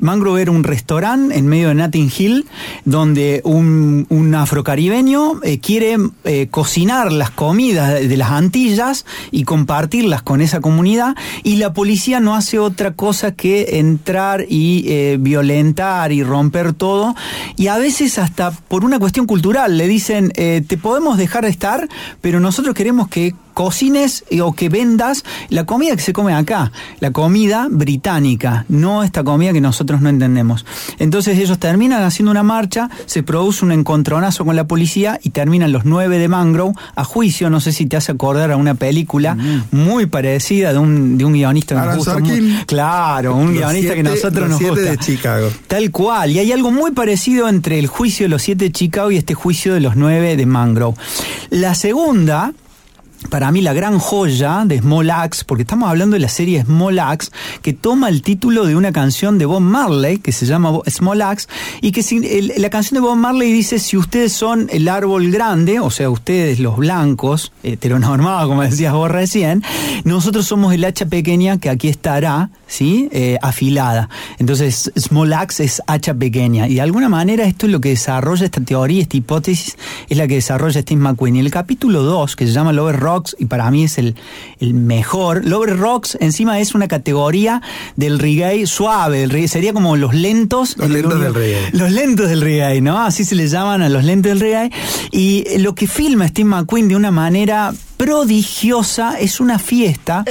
Mangrove 0.00 0.42
era 0.42 0.50
un 0.50 0.64
restaurante 0.64 1.38
en 1.38 1.46
medio 1.46 1.68
de 1.68 1.74
Notting 1.74 2.12
Hill 2.16 2.46
donde 2.84 3.40
un, 3.44 4.06
afrocaribeño 4.34 5.42
eh, 5.42 5.58
quiere 5.58 5.96
eh, 6.24 6.48
cocinar 6.50 7.12
las 7.12 7.30
comidas 7.30 7.94
de 7.94 8.16
las 8.16 8.30
Antillas 8.30 9.06
y 9.30 9.44
compartirlas 9.44 10.22
con 10.22 10.40
esa 10.40 10.60
comunidad 10.60 11.16
y 11.44 11.56
la 11.56 11.72
policía 11.72 12.20
no 12.20 12.34
hace 12.34 12.58
otra 12.58 12.92
cosa 12.92 13.32
que 13.32 13.78
entrar 13.78 14.44
y 14.48 14.84
eh, 14.88 15.16
violentar 15.18 16.12
y 16.12 16.22
romper 16.22 16.72
todo 16.72 17.14
y 17.56 17.68
a 17.68 17.78
veces 17.78 18.18
hasta 18.18 18.50
por 18.50 18.84
una 18.84 18.98
cuestión 18.98 19.26
cultural 19.26 19.78
le 19.78 19.88
dicen 19.88 20.30
te 20.30 20.76
podemos 20.76 21.16
dejar 21.16 21.44
de 21.44 21.50
estar 21.50 21.88
pero 22.20 22.40
nosotros 22.40 22.74
queremos 22.74 23.08
que 23.08 23.34
cocines 23.58 24.24
o 24.40 24.52
que 24.52 24.68
vendas 24.68 25.24
la 25.48 25.64
comida 25.64 25.96
que 25.96 26.02
se 26.02 26.12
come 26.12 26.32
acá, 26.32 26.70
la 27.00 27.10
comida 27.10 27.66
británica, 27.68 28.64
no 28.68 29.02
esta 29.02 29.24
comida 29.24 29.52
que 29.52 29.60
nosotros 29.60 30.00
no 30.00 30.08
entendemos. 30.08 30.64
Entonces 31.00 31.36
ellos 31.36 31.58
terminan 31.58 32.04
haciendo 32.04 32.30
una 32.30 32.44
marcha, 32.44 32.88
se 33.06 33.24
produce 33.24 33.64
un 33.64 33.72
encontronazo 33.72 34.44
con 34.44 34.54
la 34.54 34.68
policía 34.68 35.18
y 35.24 35.30
terminan 35.30 35.72
los 35.72 35.84
nueve 35.84 36.20
de 36.20 36.28
Mangrove 36.28 36.74
a 36.94 37.02
juicio. 37.02 37.50
No 37.50 37.58
sé 37.58 37.72
si 37.72 37.86
te 37.86 37.96
hace 37.96 38.12
acordar 38.12 38.52
a 38.52 38.56
una 38.56 38.76
película 38.76 39.34
mm. 39.34 39.64
muy 39.72 40.06
parecida 40.06 40.72
de 40.72 40.78
un, 40.78 41.18
de 41.18 41.24
un 41.24 41.32
guionista 41.32 41.74
que 41.74 41.84
nos 41.84 41.96
gusta. 41.96 42.16
claro, 42.64 43.34
un 43.34 43.54
guionista 43.54 43.94
que 43.94 44.04
nosotros 44.04 44.50
nos 44.50 44.62
gusta. 44.62 44.82
de 44.82 44.98
Chicago. 44.98 45.50
Tal 45.66 45.90
cual. 45.90 46.30
Y 46.30 46.38
hay 46.38 46.52
algo 46.52 46.70
muy 46.70 46.92
parecido 46.92 47.48
entre 47.48 47.80
el 47.80 47.88
juicio 47.88 48.26
de 48.26 48.28
los 48.28 48.40
siete 48.42 48.66
de 48.66 48.70
Chicago 48.70 49.10
y 49.10 49.16
este 49.16 49.34
juicio 49.34 49.74
de 49.74 49.80
los 49.80 49.96
nueve 49.96 50.36
de 50.36 50.46
Mangrove. 50.46 50.96
La 51.50 51.74
segunda 51.74 52.52
para 53.30 53.50
mí 53.50 53.60
la 53.60 53.72
gran 53.72 53.98
joya 53.98 54.62
de 54.64 54.78
Small 54.78 55.10
Axe, 55.10 55.44
porque 55.44 55.62
estamos 55.62 55.88
hablando 55.88 56.14
de 56.14 56.20
la 56.20 56.28
serie 56.28 56.62
Small 56.62 56.98
Axe, 56.98 57.30
que 57.62 57.72
toma 57.72 58.08
el 58.08 58.22
título 58.22 58.64
de 58.64 58.76
una 58.76 58.92
canción 58.92 59.38
de 59.38 59.44
Bob 59.44 59.60
Marley, 59.60 60.18
que 60.18 60.32
se 60.32 60.46
llama 60.46 60.78
Small 60.88 61.22
Axe, 61.22 61.48
y 61.80 61.92
que 61.92 62.52
la 62.56 62.70
canción 62.70 63.00
de 63.02 63.06
Bob 63.06 63.16
Marley 63.16 63.52
dice, 63.52 63.78
si 63.78 63.96
ustedes 63.96 64.32
son 64.32 64.68
el 64.70 64.88
árbol 64.88 65.30
grande, 65.30 65.80
o 65.80 65.90
sea, 65.90 66.10
ustedes 66.10 66.60
los 66.60 66.76
blancos, 66.76 67.52
heteronormados, 67.62 68.48
como 68.48 68.62
decías 68.62 68.92
vos 68.92 69.10
recién, 69.10 69.62
nosotros 70.04 70.46
somos 70.46 70.72
el 70.72 70.84
hacha 70.84 71.06
pequeña 71.06 71.58
que 71.58 71.70
aquí 71.70 71.88
estará, 71.88 72.50
¿sí? 72.68 73.08
Eh, 73.10 73.38
afilada. 73.42 74.08
Entonces, 74.38 74.92
Small 74.96 75.32
Axe 75.32 75.64
es 75.64 75.82
hacha 75.86 76.14
pequeña. 76.14 76.68
Y 76.68 76.74
de 76.74 76.80
alguna 76.82 77.08
manera 77.08 77.44
esto 77.44 77.66
es 77.66 77.72
lo 77.72 77.80
que 77.80 77.88
desarrolla 77.88 78.44
esta 78.44 78.60
teoría, 78.60 79.02
esta 79.02 79.16
hipótesis, 79.16 79.76
es 80.08 80.16
la 80.16 80.28
que 80.28 80.34
desarrolla 80.34 80.80
Steve 80.80 81.00
McQueen. 81.00 81.36
Y 81.36 81.40
el 81.40 81.50
capítulo 81.50 82.02
2, 82.02 82.36
que 82.36 82.46
se 82.46 82.52
llama 82.52 82.72
Lover 82.72 82.96
Rocks, 82.96 83.34
y 83.38 83.46
para 83.46 83.70
mí 83.70 83.84
es 83.84 83.98
el, 83.98 84.14
el 84.60 84.74
mejor, 84.74 85.44
Lover 85.44 85.76
Rocks 85.76 86.16
encima 86.20 86.60
es 86.60 86.74
una 86.74 86.86
categoría 86.86 87.62
del 87.96 88.18
reggae 88.18 88.66
suave, 88.66 89.20
del 89.20 89.30
reggae, 89.30 89.48
sería 89.48 89.72
como 89.72 89.96
los 89.96 90.14
lentos. 90.14 90.76
Los 90.76 90.90
lentos 90.90 91.20
del 91.20 91.34
reggae. 91.34 91.70
Los 91.72 91.90
lentos 91.90 92.28
del 92.28 92.40
reggae, 92.40 92.80
¿no? 92.80 93.00
Así 93.00 93.24
se 93.24 93.34
le 93.34 93.48
llaman 93.48 93.82
a 93.82 93.88
los 93.88 94.04
lentos 94.04 94.30
del 94.30 94.40
reggae. 94.40 94.70
Y 95.10 95.58
lo 95.58 95.74
que 95.74 95.86
filma 95.86 96.28
Steve 96.28 96.48
McQueen 96.48 96.88
de 96.88 96.96
una 96.96 97.10
manera 97.10 97.72
prodigiosa 97.96 99.18
es 99.18 99.40
una 99.40 99.58
fiesta. 99.58 100.24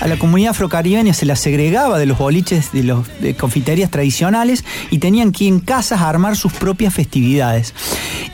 A 0.00 0.06
la 0.06 0.16
comunidad 0.16 0.50
afrocaribeña 0.50 1.12
se 1.12 1.26
la 1.26 1.34
segregaba 1.34 1.98
de 1.98 2.06
los 2.06 2.18
boliches 2.18 2.70
de 2.72 2.84
los 2.84 3.06
confiterías 3.38 3.90
tradicionales 3.90 4.64
y 4.90 4.98
tenían 4.98 5.32
que 5.32 5.48
en 5.48 5.58
casas 5.60 6.00
armar 6.00 6.36
sus 6.36 6.52
propias 6.52 6.94
festividades. 6.94 7.74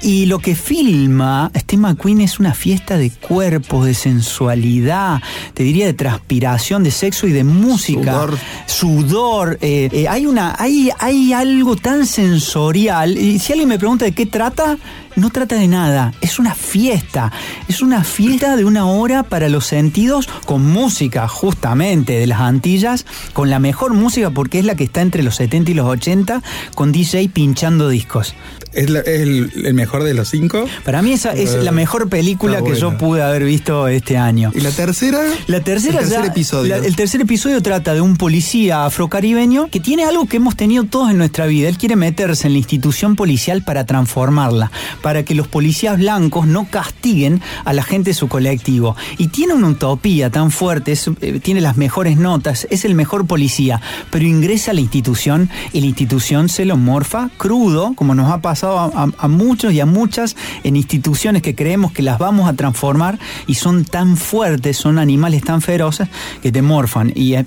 Y 0.02 0.26
lo 0.26 0.38
que 0.40 0.54
filma 0.54 1.50
Steve 1.56 1.80
McQueen 1.80 2.20
es 2.20 2.38
una 2.38 2.52
fiesta 2.52 2.98
de 2.98 3.10
cuerpos, 3.10 3.86
de 3.86 3.94
sensualidad, 3.94 5.22
te 5.54 5.62
diría 5.62 5.86
de 5.86 5.94
transpiración, 5.94 6.84
de 6.84 6.90
sexo 6.90 7.26
y 7.26 7.32
de 7.32 7.44
música. 7.44 8.12
Sudor. 8.12 8.38
Sudor. 8.66 9.58
Eh, 9.62 9.88
eh, 9.90 10.08
hay, 10.08 10.26
una, 10.26 10.54
hay, 10.58 10.90
hay 10.98 11.32
algo 11.32 11.76
tan 11.76 12.06
sensorial. 12.06 13.16
Y 13.16 13.38
si 13.38 13.52
alguien 13.52 13.70
me 13.70 13.78
pregunta 13.78 14.04
de 14.04 14.12
qué 14.12 14.26
trata, 14.26 14.76
no 15.16 15.30
trata 15.30 15.54
de 15.56 15.68
nada, 15.68 16.12
es 16.20 16.38
una 16.38 16.54
fiesta, 16.54 17.32
es 17.68 17.82
una 17.82 18.02
fiesta 18.02 18.56
de 18.56 18.64
una 18.64 18.86
hora 18.86 19.22
para 19.22 19.48
los 19.48 19.66
sentidos 19.66 20.28
con 20.44 20.66
música 20.66 21.28
justamente 21.54 22.18
de 22.18 22.26
las 22.26 22.40
Antillas, 22.40 23.06
con 23.32 23.48
la 23.48 23.60
mejor 23.60 23.94
música 23.94 24.30
porque 24.30 24.58
es 24.58 24.64
la 24.64 24.74
que 24.74 24.82
está 24.82 25.02
entre 25.02 25.22
los 25.22 25.36
70 25.36 25.70
y 25.70 25.74
los 25.74 25.86
80, 25.86 26.42
con 26.74 26.90
DJ 26.90 27.28
pinchando 27.28 27.88
discos. 27.88 28.34
¿Es, 28.72 28.88
el, 28.88 29.72
mejor 29.72 30.02
de 30.02 30.14
los 30.14 30.28
cinco? 30.30 30.64
Para 30.84 31.00
mí 31.00 31.12
esa 31.12 31.32
es 31.32 31.54
la 31.54 31.70
mejor 31.70 32.08
película 32.08 32.60
que 32.62 32.74
yo 32.74 32.98
pude 32.98 33.22
haber 33.22 33.44
visto 33.44 33.86
este 33.86 34.16
año. 34.18 34.50
¿Y 34.52 34.60
la 34.60 34.72
tercera? 34.72 35.22
La 35.46 35.60
tercera 35.60 36.00
el 36.00 36.08
tercer 36.08 36.24
episodio. 36.24 36.74
el 36.74 36.96
tercer 36.96 37.20
episodio 37.20 37.62
trata 37.62 37.94
de 37.94 38.00
un 38.00 38.16
policía 38.16 38.84
afrocaribeño 38.84 39.68
que 39.70 39.78
tiene 39.78 40.04
algo 40.04 40.26
que 40.26 40.38
hemos 40.38 40.56
tenido 40.56 40.84
todos 40.84 41.12
en 41.12 41.18
nuestra 41.18 41.46
vida. 41.46 41.68
Él 41.68 41.78
quiere 41.78 41.94
meterse 41.94 42.48
en 42.48 42.54
la 42.54 42.58
institución 42.58 43.14
policial 43.14 43.62
para 43.62 43.86
transformarla, 43.86 44.72
para 45.02 45.24
que 45.24 45.36
los 45.36 45.46
policías 45.46 45.96
blancos 45.98 46.48
no 46.48 46.66
castiguen 46.68 47.40
a 47.64 47.72
la 47.72 47.84
gente 47.84 48.10
de 48.10 48.14
su 48.14 48.26
colectivo. 48.26 48.96
Y 49.18 49.28
tiene 49.28 49.54
una 49.54 49.68
utopía 49.68 50.30
tan 50.30 50.50
fuerte, 50.50 50.94
eh, 51.20 51.40
tiene 51.44 51.60
las 51.60 51.76
mejores 51.76 52.16
notas, 52.16 52.66
es 52.70 52.86
el 52.86 52.94
mejor 52.94 53.26
policía, 53.26 53.80
pero 54.10 54.24
ingresa 54.24 54.70
a 54.70 54.74
la 54.74 54.80
institución 54.80 55.50
y 55.74 55.80
la 55.80 55.86
institución 55.86 56.48
se 56.48 56.64
lo 56.64 56.78
morfa 56.78 57.28
crudo, 57.36 57.92
como 57.94 58.14
nos 58.14 58.32
ha 58.32 58.40
pasado 58.40 58.78
a, 58.78 59.28
muchos 59.28 59.74
y 59.74 59.80
a 59.80 59.86
muchas 59.86 60.36
en 60.64 60.74
instituciones 60.74 61.42
que 61.42 61.54
creemos 61.54 61.92
que 61.92 62.02
las 62.02 62.18
vamos 62.18 62.48
a 62.48 62.54
transformar 62.54 63.18
y 63.46 63.56
son 63.56 63.84
tan 63.84 64.16
fuertes, 64.16 64.78
son 64.78 64.98
animales 64.98 65.44
tan 65.44 65.60
feroces 65.60 66.08
que 66.42 66.50
te 66.50 66.62
morfan. 66.62 67.12
Y 67.14 67.34
a, 67.34 67.44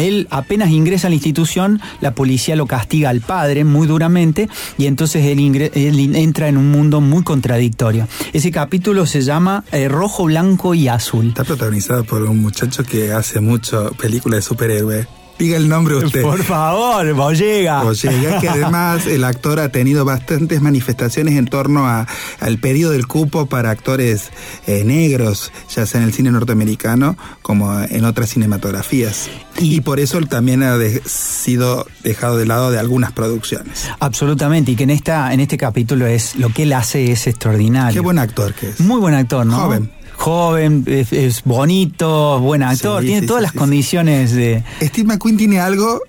él 0.00 0.28
apenas 0.30 0.68
ingresa 0.68 1.06
a 1.06 1.10
la 1.10 1.16
institución, 1.16 1.80
la 2.02 2.14
policía 2.14 2.56
lo 2.56 2.66
castiga 2.66 3.08
al 3.08 3.22
padre 3.22 3.64
muy 3.64 3.86
duramente 3.86 4.50
y 4.76 4.84
entonces 4.84 5.24
él, 5.24 5.70
él 5.74 6.14
entra 6.14 6.48
en 6.48 6.58
un 6.58 6.70
mundo 6.70 7.00
muy 7.00 7.22
contradictorio. 7.22 8.06
Ese 8.34 8.50
capítulo 8.50 9.06
se 9.06 9.22
llama 9.22 9.64
eh, 9.72 9.88
Rojo, 9.88 10.24
Blanco 10.24 10.74
y 10.74 10.88
Azul. 10.88 11.28
Está 11.28 11.44
protagonizado 11.44 12.04
por 12.04 12.22
un 12.22 12.42
muchacho 12.42 12.84
que 12.84 13.12
hace 13.12 13.29
mucho 13.38 13.92
películas 13.96 14.38
de 14.38 14.42
superhéroes 14.42 15.06
Diga 15.40 15.56
el 15.56 15.70
nombre 15.70 15.96
usted. 15.96 16.20
Por 16.20 16.44
favor, 16.44 17.14
Bollega. 17.14 17.82
Bollega, 17.82 18.40
que 18.40 18.48
además 18.50 19.06
el 19.06 19.24
actor 19.24 19.58
ha 19.58 19.70
tenido 19.70 20.04
bastantes 20.04 20.60
manifestaciones 20.60 21.38
en 21.38 21.46
torno 21.46 21.86
a, 21.86 22.06
al 22.40 22.58
pedido 22.58 22.90
del 22.90 23.06
cupo 23.06 23.46
para 23.46 23.70
actores 23.70 24.32
eh, 24.66 24.84
negros, 24.84 25.50
ya 25.74 25.86
sea 25.86 26.02
en 26.02 26.08
el 26.08 26.12
cine 26.12 26.30
norteamericano 26.30 27.16
como 27.40 27.80
en 27.80 28.04
otras 28.04 28.28
cinematografías. 28.28 29.30
Y, 29.58 29.80
por 29.80 29.98
eso 29.98 30.20
también 30.20 30.62
ha 30.62 30.76
sido 31.06 31.86
dejado 32.04 32.36
de 32.36 32.44
lado 32.44 32.70
de 32.70 32.78
algunas 32.78 33.12
producciones. 33.12 33.88
Absolutamente, 33.98 34.72
y 34.72 34.76
que 34.76 34.84
en, 34.84 34.90
esta, 34.90 35.32
en 35.32 35.40
este 35.40 35.56
capítulo 35.56 36.06
es 36.06 36.36
lo 36.36 36.50
que 36.50 36.64
él 36.64 36.74
hace 36.74 37.12
es 37.12 37.26
extraordinario. 37.26 37.94
Qué 37.94 38.04
buen 38.04 38.18
actor 38.18 38.52
que 38.52 38.68
es. 38.68 38.80
Muy 38.80 39.00
buen 39.00 39.14
actor, 39.14 39.46
¿no? 39.46 39.56
Joven 39.56 39.90
joven, 40.20 40.84
es, 40.86 41.42
bonito, 41.44 42.38
buen 42.40 42.62
actor, 42.62 43.02
tiene 43.02 43.26
todas 43.26 43.42
las 43.42 43.52
condiciones 43.52 44.32
de... 44.32 44.62
Steve 44.82 45.08
McQueen 45.08 45.38
tiene 45.38 45.60
algo, 45.60 46.02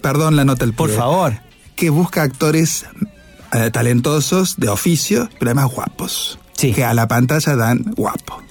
perdón 0.00 0.34
la 0.34 0.44
nota 0.44 0.64
el 0.64 0.72
Por 0.72 0.90
favor. 0.90 1.40
Que 1.76 1.88
busca 1.88 2.22
actores 2.22 2.86
eh, 3.52 3.70
talentosos, 3.70 4.56
de 4.58 4.68
oficio, 4.68 5.28
pero 5.38 5.52
además 5.52 5.72
guapos. 5.72 6.38
Sí. 6.54 6.72
Que 6.72 6.84
a 6.84 6.94
la 6.94 7.08
pantalla 7.08 7.56
dan 7.56 7.82
guapo. 7.96 8.42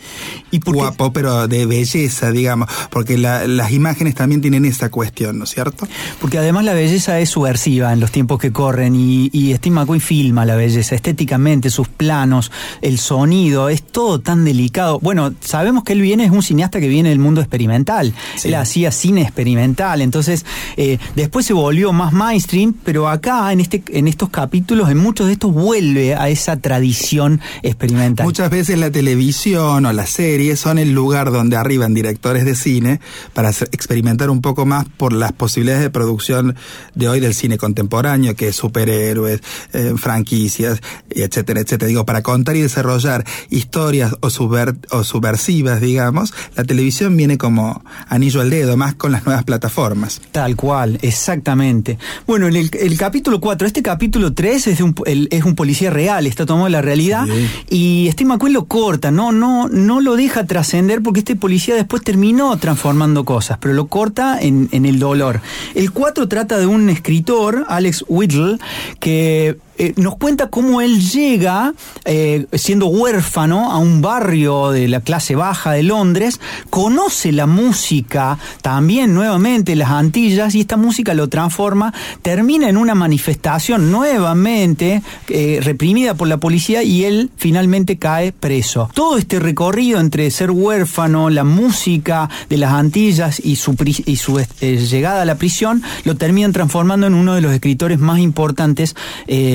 ¿Y 0.52 0.60
guapo, 0.60 1.14
pero 1.14 1.48
de 1.48 1.66
belleza, 1.66 2.32
digamos, 2.32 2.70
porque 2.90 3.18
las 3.18 3.72
imágenes 3.72 4.16
también 4.16 4.42
tienen 4.42 4.66
esa 4.66 4.90
cuestión, 4.90 5.38
¿no 5.38 5.46
es 5.46 5.52
cierto? 5.52 5.88
Porque 6.20 6.38
además 6.38 6.66
la 6.66 6.74
belleza 6.74 7.20
es 7.20 7.30
subversiva 7.30 7.94
en 7.94 8.02
los 8.02 8.12
tiempos 8.12 8.38
que 8.38 8.52
corren 8.52 8.96
y, 8.96 9.30
y 9.32 9.54
Steve 9.56 9.76
McQueen 9.76 10.02
filma 10.02 10.46
la 10.46 10.56
belleza 10.56 10.94
estéticamente, 10.94 11.70
sus 11.70 11.88
planos, 11.88 12.52
el 12.82 12.98
sonido, 12.98 13.70
es 13.70 13.82
todo 13.82 14.20
tan 14.20 14.44
delicado. 14.44 15.00
Bueno, 15.00 15.34
sabemos 15.40 15.86
que 15.86 15.94
él 15.94 16.02
viene, 16.02 16.26
es 16.26 16.32
un 16.32 16.44
cineasta 16.44 16.82
que 16.82 16.90
viene 16.90 17.10
del 17.10 17.20
mundo 17.20 17.40
experimental, 17.40 18.14
él 18.44 18.56
hacía 18.56 18.92
cine 18.92 19.22
experimental, 19.22 20.02
entonces 20.02 20.46
eh, 20.76 20.98
después 21.16 21.46
se 21.46 21.54
volvió 21.54 21.94
más 21.94 22.12
mainstream, 22.12 22.74
pero 22.84 23.08
acá 23.08 23.54
en, 23.54 23.62
este, 23.62 23.84
en 23.88 24.10
estos 24.10 24.30
capítulos, 24.30 24.90
en 24.90 24.98
muchos 24.98 25.28
de 25.28 25.34
estos 25.34 25.54
vuelve 25.54 26.16
a 26.16 26.28
esa 26.28 26.58
tradición 26.58 27.40
experimental. 27.64 27.91
Muchas 28.24 28.50
veces 28.50 28.78
la 28.78 28.92
televisión 28.92 29.86
o 29.86 29.94
la 29.94 30.06
series 30.06 30.60
son 30.60 30.78
el 30.78 30.92
lugar 30.92 31.32
donde 31.32 31.56
arriban 31.58 31.94
directores 31.94 32.46
de 32.46 32.56
cine 32.56 33.00
para 33.34 33.50
experimentar 33.50 34.30
un 34.30 34.42
poco 34.42 34.66
más 34.66 34.86
por 34.98 35.14
las 35.14 35.32
posibilidades 35.32 35.84
de 35.84 35.90
producción 35.90 36.56
de 36.96 37.10
hoy 37.10 37.20
del 37.20 37.34
cine 37.34 37.58
contemporáneo, 37.58 38.36
que 38.36 38.50
es 38.50 38.56
superhéroes, 38.56 39.42
eh, 39.74 39.94
franquicias, 39.98 40.82
etcétera, 41.10 41.62
etcétera. 41.62 41.88
Digo, 41.88 42.06
para 42.06 42.22
contar 42.22 42.56
y 42.56 42.62
desarrollar 42.62 43.26
historias 43.50 44.14
o, 44.22 44.28
o 44.28 45.04
subversivas, 45.04 45.82
digamos, 45.82 46.34
la 46.56 46.64
televisión 46.64 47.16
viene 47.18 47.38
como 47.38 47.84
anillo 48.08 48.42
al 48.42 48.50
dedo, 48.50 48.78
más 48.78 48.96
con 48.96 49.12
las 49.12 49.26
nuevas 49.26 49.44
plataformas. 49.44 50.22
Tal 50.32 50.56
cual, 50.56 51.00
exactamente. 51.02 51.98
Bueno, 52.28 52.48
en 52.48 52.56
el, 52.56 52.98
capítulo 52.98 53.40
4, 53.40 53.68
este 53.68 53.82
capítulo 53.82 54.34
3 54.34 54.68
es, 54.68 54.82
un, 54.82 54.96
es 55.06 55.44
un 55.44 55.56
policía 55.56 55.90
real, 55.90 56.28
está 56.28 56.46
tomado 56.46 56.66
de 56.66 56.72
la 56.72 56.82
realidad, 56.82 57.26
y 57.70 57.81
Steve 58.12 58.28
McQueen 58.28 58.54
lo 58.54 58.66
corta, 58.66 59.12
no, 59.12 59.32
no, 59.32 59.68
no 59.68 60.02
lo 60.02 60.16
deja 60.16 60.46
trascender 60.46 61.02
porque 61.02 61.20
este 61.20 61.36
policía 61.36 61.76
después 61.76 62.04
terminó 62.04 62.56
transformando 62.58 63.24
cosas, 63.24 63.58
pero 63.60 63.74
lo 63.74 63.88
corta 63.88 64.40
en, 64.40 64.70
en 64.72 64.86
el 64.86 65.00
dolor. 65.00 65.42
El 65.76 65.92
4 65.92 66.28
trata 66.28 66.58
de 66.58 66.66
un 66.66 66.90
escritor, 66.90 67.66
Alex 67.68 68.06
Whittle, 68.08 68.58
que 69.00 69.58
eh, 69.78 69.94
nos 69.96 70.16
cuenta 70.18 70.48
cómo 70.48 70.82
él 70.82 71.00
llega, 71.02 71.74
eh, 72.06 72.46
siendo 72.54 72.88
huérfano, 72.88 73.72
a 73.72 73.78
un 73.78 74.02
barrio 74.02 74.72
de 74.72 74.88
la 74.88 75.02
clase 75.02 75.36
baja 75.36 75.72
de 75.72 75.84
Londres, 75.84 76.40
conoce 76.70 77.32
la 77.32 77.48
música, 77.48 78.38
también 78.62 79.14
nuevamente 79.14 79.76
las 79.76 79.90
Antillas, 79.90 80.56
y 80.56 80.62
esta 80.62 80.78
música 80.78 81.14
lo 81.14 81.30
transforma, 81.30 81.94
termina 82.22 82.70
en 82.70 82.78
una 82.78 82.96
manifestación 82.96 83.92
nuevamente 83.92 85.02
eh, 85.30 85.60
reprimida 85.64 86.14
por 86.14 86.28
la 86.28 86.38
policía 86.38 86.84
y 86.84 87.06
él 87.06 87.32
finalmente 87.38 87.98
cae 87.98 88.32
preso. 88.34 88.90
Todo 88.94 89.18
este 89.18 89.40
recorrido 89.40 90.00
entre 90.00 90.30
ser 90.32 90.52
huérfano, 90.52 91.30
la 91.30 91.44
música 91.44 92.30
de 92.50 92.58
las 92.58 92.74
Antillas 92.74 93.42
y 93.44 93.56
su, 93.56 93.76
y 94.06 94.16
su 94.18 94.40
llegada 94.60 95.22
a 95.22 95.26
la 95.26 95.36
prisión, 95.36 95.82
lo 96.04 96.16
terminan 96.16 96.52
transformando 96.52 97.08
en 97.08 97.14
uno 97.14 97.34
de 97.34 97.42
los 97.42 97.54
escritores 97.54 98.00
más 98.00 98.20
importantes 98.20 98.96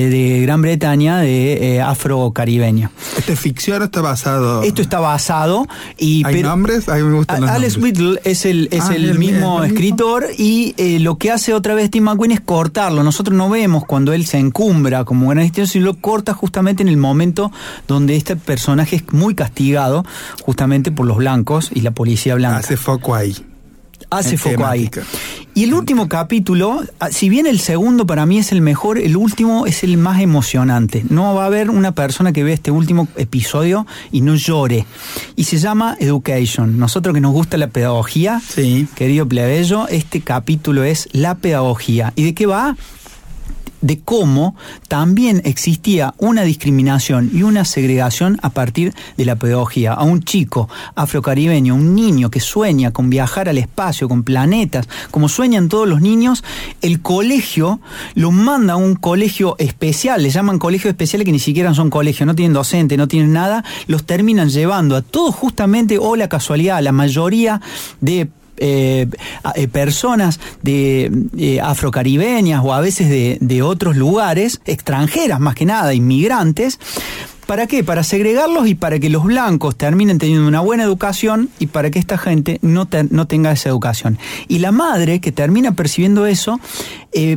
de 0.09 0.41
Gran 0.41 0.61
Bretaña 0.61 1.17
de 1.19 1.75
eh, 1.77 1.81
afro-caribeño. 1.81 2.91
¿Este 3.17 3.33
es 3.33 3.39
ficción 3.39 3.81
o 3.81 3.85
está 3.85 4.01
basado? 4.01 4.63
Esto 4.63 4.81
está 4.81 4.99
basado 4.99 5.67
y 5.97 6.25
¿Hay 6.25 6.41
nombres? 6.43 6.89
A 6.89 6.95
mí 6.95 7.03
me 7.03 7.15
gustan 7.15 7.41
los 7.41 7.49
Alex 7.49 7.77
nombres. 7.77 7.99
Whittle 7.99 8.21
es 8.23 8.45
el, 8.45 8.69
es 8.71 8.83
Ah, 8.85 8.95
el 8.95 9.05
el- 9.05 9.19
mismo 9.19 9.63
el 9.63 9.71
escritor 9.71 10.25
y 10.37 10.73
eh, 10.77 10.99
lo 10.99 11.17
que 11.17 11.31
hace 11.31 11.53
otra 11.53 11.73
vez 11.73 11.89
Tim 11.91 12.03
McQueen 12.03 12.31
es 12.31 12.41
cortarlo. 12.41 13.03
Nosotros 13.03 13.35
no 13.35 13.49
vemos 13.49 13.85
cuando 13.85 14.13
él 14.13 14.25
se 14.25 14.37
encumbra 14.37 15.03
como 15.05 15.27
gran 15.29 15.43
historiador, 15.45 15.71
sino 15.71 15.85
lo 15.85 15.93
corta 15.95 16.33
justamente 16.33 16.83
en 16.83 16.89
el 16.89 16.97
momento 16.97 17.51
donde 17.87 18.15
este 18.15 18.35
personaje 18.35 18.97
es 18.97 19.03
muy 19.13 19.35
castigado 19.35 20.05
justamente 20.43 20.91
por 20.91 21.05
los 21.05 21.17
blancos 21.17 21.69
y 21.73 21.81
la 21.81 21.91
policía 21.91 22.35
blanca. 22.35 22.57
Hace 22.59 22.77
foco 22.77 23.15
ahí. 23.15 23.35
Hace 24.09 24.31
en 24.31 24.37
foco 24.37 24.65
ahí. 24.65 24.89
Y 25.53 25.63
el 25.63 25.73
último 25.73 26.07
capítulo, 26.07 26.81
ah, 26.99 27.09
si 27.09 27.29
bien 27.29 27.47
el 27.47 27.59
segundo 27.59 28.05
para 28.05 28.25
mí 28.27 28.37
es 28.37 28.51
el 28.51 28.61
mejor, 28.61 28.99
el 28.99 29.17
último 29.17 29.65
es 29.65 29.83
el 29.83 29.97
más 29.97 30.21
emocionante. 30.21 31.03
No 31.09 31.33
va 31.33 31.43
a 31.43 31.47
haber 31.47 31.71
una 31.71 31.93
persona 31.93 32.31
que 32.31 32.43
vea 32.43 32.53
este 32.53 32.69
último 32.69 33.07
episodio 33.17 33.87
y 34.11 34.21
no 34.21 34.35
llore. 34.35 34.85
Y 35.35 35.45
se 35.45 35.57
llama 35.57 35.97
Education. 35.99 36.77
Nosotros 36.77 37.13
que 37.15 37.21
nos 37.21 37.33
gusta 37.33 37.57
la 37.57 37.67
pedagogía, 37.69 38.39
Sí. 38.47 38.87
querido 38.95 39.27
plebeyo, 39.27 39.87
este 39.87 40.21
capítulo 40.21 40.83
es 40.83 41.09
la 41.11 41.35
pedagogía. 41.35 42.13
¿Y 42.15 42.23
de 42.23 42.33
qué 42.35 42.45
va? 42.45 42.77
De 43.81 43.99
cómo 43.99 44.55
también 44.87 45.41
existía 45.45 46.13
una 46.17 46.43
discriminación 46.43 47.29
y 47.33 47.43
una 47.43 47.65
segregación 47.65 48.39
a 48.41 48.49
partir 48.49 48.93
de 49.17 49.25
la 49.25 49.35
pedagogía. 49.35 49.93
A 49.93 50.03
un 50.03 50.23
chico 50.23 50.69
afrocaribeño, 50.95 51.75
un 51.75 51.95
niño 51.95 52.29
que 52.29 52.39
sueña 52.39 52.91
con 52.91 53.09
viajar 53.09 53.49
al 53.49 53.57
espacio, 53.57 54.09
con 54.09 54.23
planetas, 54.23 54.87
como 55.11 55.29
sueñan 55.29 55.69
todos 55.69 55.87
los 55.87 56.01
niños, 56.01 56.43
el 56.81 57.01
colegio 57.01 57.79
lo 58.15 58.31
manda 58.31 58.73
a 58.73 58.77
un 58.77 58.95
colegio 58.95 59.55
especial, 59.59 60.23
le 60.23 60.29
llaman 60.29 60.59
colegios 60.59 60.91
especiales 60.91 61.25
que 61.25 61.31
ni 61.31 61.39
siquiera 61.39 61.73
son 61.73 61.89
colegios, 61.89 62.27
no 62.27 62.35
tienen 62.35 62.53
docente, 62.53 62.97
no 62.97 63.07
tienen 63.07 63.33
nada, 63.33 63.63
los 63.87 64.05
terminan 64.05 64.49
llevando 64.49 64.95
a 64.95 65.01
todos 65.01 65.35
justamente, 65.35 65.97
o 65.97 66.15
la 66.15 66.29
casualidad, 66.29 66.81
la 66.81 66.91
mayoría 66.91 67.61
de 68.01 68.29
eh, 68.59 69.07
eh, 69.53 69.67
personas 69.67 70.39
de 70.63 71.11
eh, 71.37 71.61
afrocaribeñas 71.61 72.63
o 72.63 72.73
a 72.73 72.81
veces 72.81 73.07
de, 73.39 73.61
otros 73.61 73.95
lugares, 73.95 74.61
extranjeras 74.65 75.39
más 75.39 75.53
que 75.53 75.65
nada, 75.65 75.93
inmigrantes. 75.93 76.79
¿Para 77.45 77.67
qué? 77.67 77.83
Para 77.83 78.03
segregarlos 78.03 78.67
y 78.67 78.75
para 78.75 78.99
que 78.99 79.09
los 79.09 79.23
blancos 79.23 79.75
terminen 79.75 80.17
teniendo 80.17 80.47
una 80.47 80.59
buena 80.59 80.83
educación 80.83 81.49
y 81.59 81.67
para 81.67 81.91
que 81.91 81.99
esta 81.99 82.17
gente 82.17 82.59
no, 82.61 82.89
no 83.09 83.27
tenga 83.27 83.51
esa 83.51 83.69
educación. 83.69 84.17
Y 84.47 84.59
la 84.59 84.71
madre 84.71 85.21
que 85.21 85.31
termina 85.31 85.73
percibiendo 85.73 86.25
eso, 86.25 86.59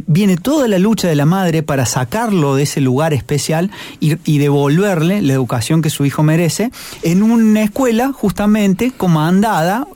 viene 0.07 0.37
toda 0.37 0.67
la 0.67 0.81
lucha 0.81 1.07
de 1.07 1.15
la 1.15 1.27
madre 1.27 1.63
para 1.63 1.87
sacarlo 1.87 2.57
de 2.57 2.65
ese 2.65 2.81
lugar 2.81 3.15
especial 3.15 3.71
y 4.01 4.39
devolverle 4.39 5.23
la 5.23 5.33
educación 5.33 5.81
que 5.81 5.91
su 5.91 6.05
hijo 6.05 6.25
merece 6.25 6.73
en 7.03 7.23
una 7.23 7.63
escuela 7.63 8.13
justamente 8.13 8.91
comandada 8.91 9.87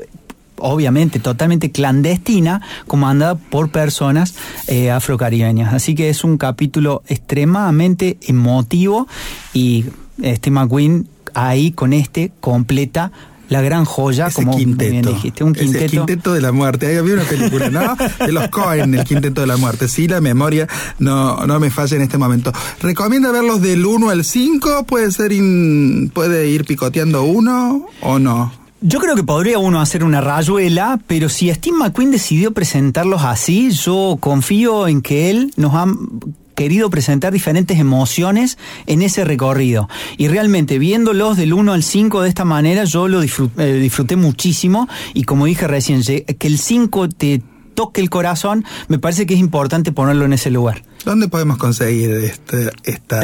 obviamente 0.56 1.18
totalmente 1.18 1.70
clandestina, 1.70 2.60
comandada 2.86 3.34
por 3.34 3.70
personas 3.70 4.34
eh, 4.68 4.90
afrocaribeñas. 4.90 5.74
Así 5.74 5.94
que 5.94 6.08
es 6.10 6.24
un 6.24 6.38
capítulo 6.38 7.02
extremadamente 7.08 8.18
emotivo 8.22 9.06
y 9.52 9.84
este 10.22 10.50
McQueen 10.50 11.08
ahí 11.34 11.72
con 11.72 11.92
este 11.92 12.30
completa 12.40 13.10
la 13.50 13.60
gran 13.60 13.84
joya, 13.84 14.28
Ese 14.28 14.36
como 14.36 14.56
bien 14.56 14.70
quinteto. 14.78 15.10
dijiste, 15.10 15.44
un 15.44 15.54
Es 15.54 15.60
el 15.60 15.66
quinteto. 15.68 15.90
quinteto 15.90 16.32
de 16.32 16.40
la 16.40 16.50
muerte. 16.50 16.86
Ahí 16.86 16.96
había 16.96 17.12
una 17.14 17.24
película, 17.24 17.68
¿no? 17.68 17.94
De 18.24 18.32
los 18.32 18.48
Cohen, 18.48 18.94
el 18.94 19.04
quinteto 19.04 19.42
de 19.42 19.46
la 19.46 19.58
muerte. 19.58 19.86
Sí, 19.86 20.08
la 20.08 20.22
memoria 20.22 20.66
no, 20.98 21.44
no 21.46 21.60
me 21.60 21.70
falla 21.70 21.96
en 21.96 22.02
este 22.02 22.16
momento. 22.16 22.52
¿Recomienda 22.80 23.30
verlos 23.32 23.60
del 23.60 23.84
1 23.84 24.08
al 24.08 24.24
5? 24.24 24.84
¿Puede 24.86 25.12
ser 25.12 25.32
in- 25.32 26.10
puede 26.14 26.48
ir 26.48 26.64
picoteando 26.64 27.24
uno 27.24 27.86
o 28.00 28.18
no? 28.18 28.50
Yo 28.86 29.00
creo 29.00 29.16
que 29.16 29.24
podría 29.24 29.58
uno 29.58 29.80
hacer 29.80 30.04
una 30.04 30.20
rayuela, 30.20 31.00
pero 31.06 31.30
si 31.30 31.50
Steve 31.50 31.74
McQueen 31.78 32.10
decidió 32.10 32.52
presentarlos 32.52 33.22
así, 33.22 33.70
yo 33.70 34.18
confío 34.20 34.86
en 34.88 35.00
que 35.00 35.30
él 35.30 35.54
nos 35.56 35.72
ha 35.74 35.86
querido 36.54 36.90
presentar 36.90 37.32
diferentes 37.32 37.78
emociones 37.78 38.58
en 38.84 39.00
ese 39.00 39.24
recorrido. 39.24 39.88
Y 40.18 40.28
realmente 40.28 40.78
viéndolos 40.78 41.38
del 41.38 41.54
1 41.54 41.72
al 41.72 41.82
5 41.82 42.20
de 42.20 42.28
esta 42.28 42.44
manera, 42.44 42.84
yo 42.84 43.08
lo 43.08 43.24
disfrut- 43.24 43.58
eh, 43.58 43.72
disfruté 43.80 44.16
muchísimo 44.16 44.86
y 45.14 45.24
como 45.24 45.46
dije 45.46 45.66
recién, 45.66 46.02
que 46.02 46.46
el 46.46 46.58
5 46.58 47.08
te 47.08 47.40
toque 47.74 48.00
el 48.00 48.10
corazón, 48.10 48.64
me 48.88 48.98
parece 48.98 49.26
que 49.26 49.34
es 49.34 49.40
importante 49.40 49.92
ponerlo 49.92 50.24
en 50.24 50.32
ese 50.32 50.50
lugar. 50.50 50.82
¿Dónde 51.04 51.28
podemos 51.28 51.58
conseguir 51.58 52.10
este- 52.10 52.70
esta, 52.84 53.20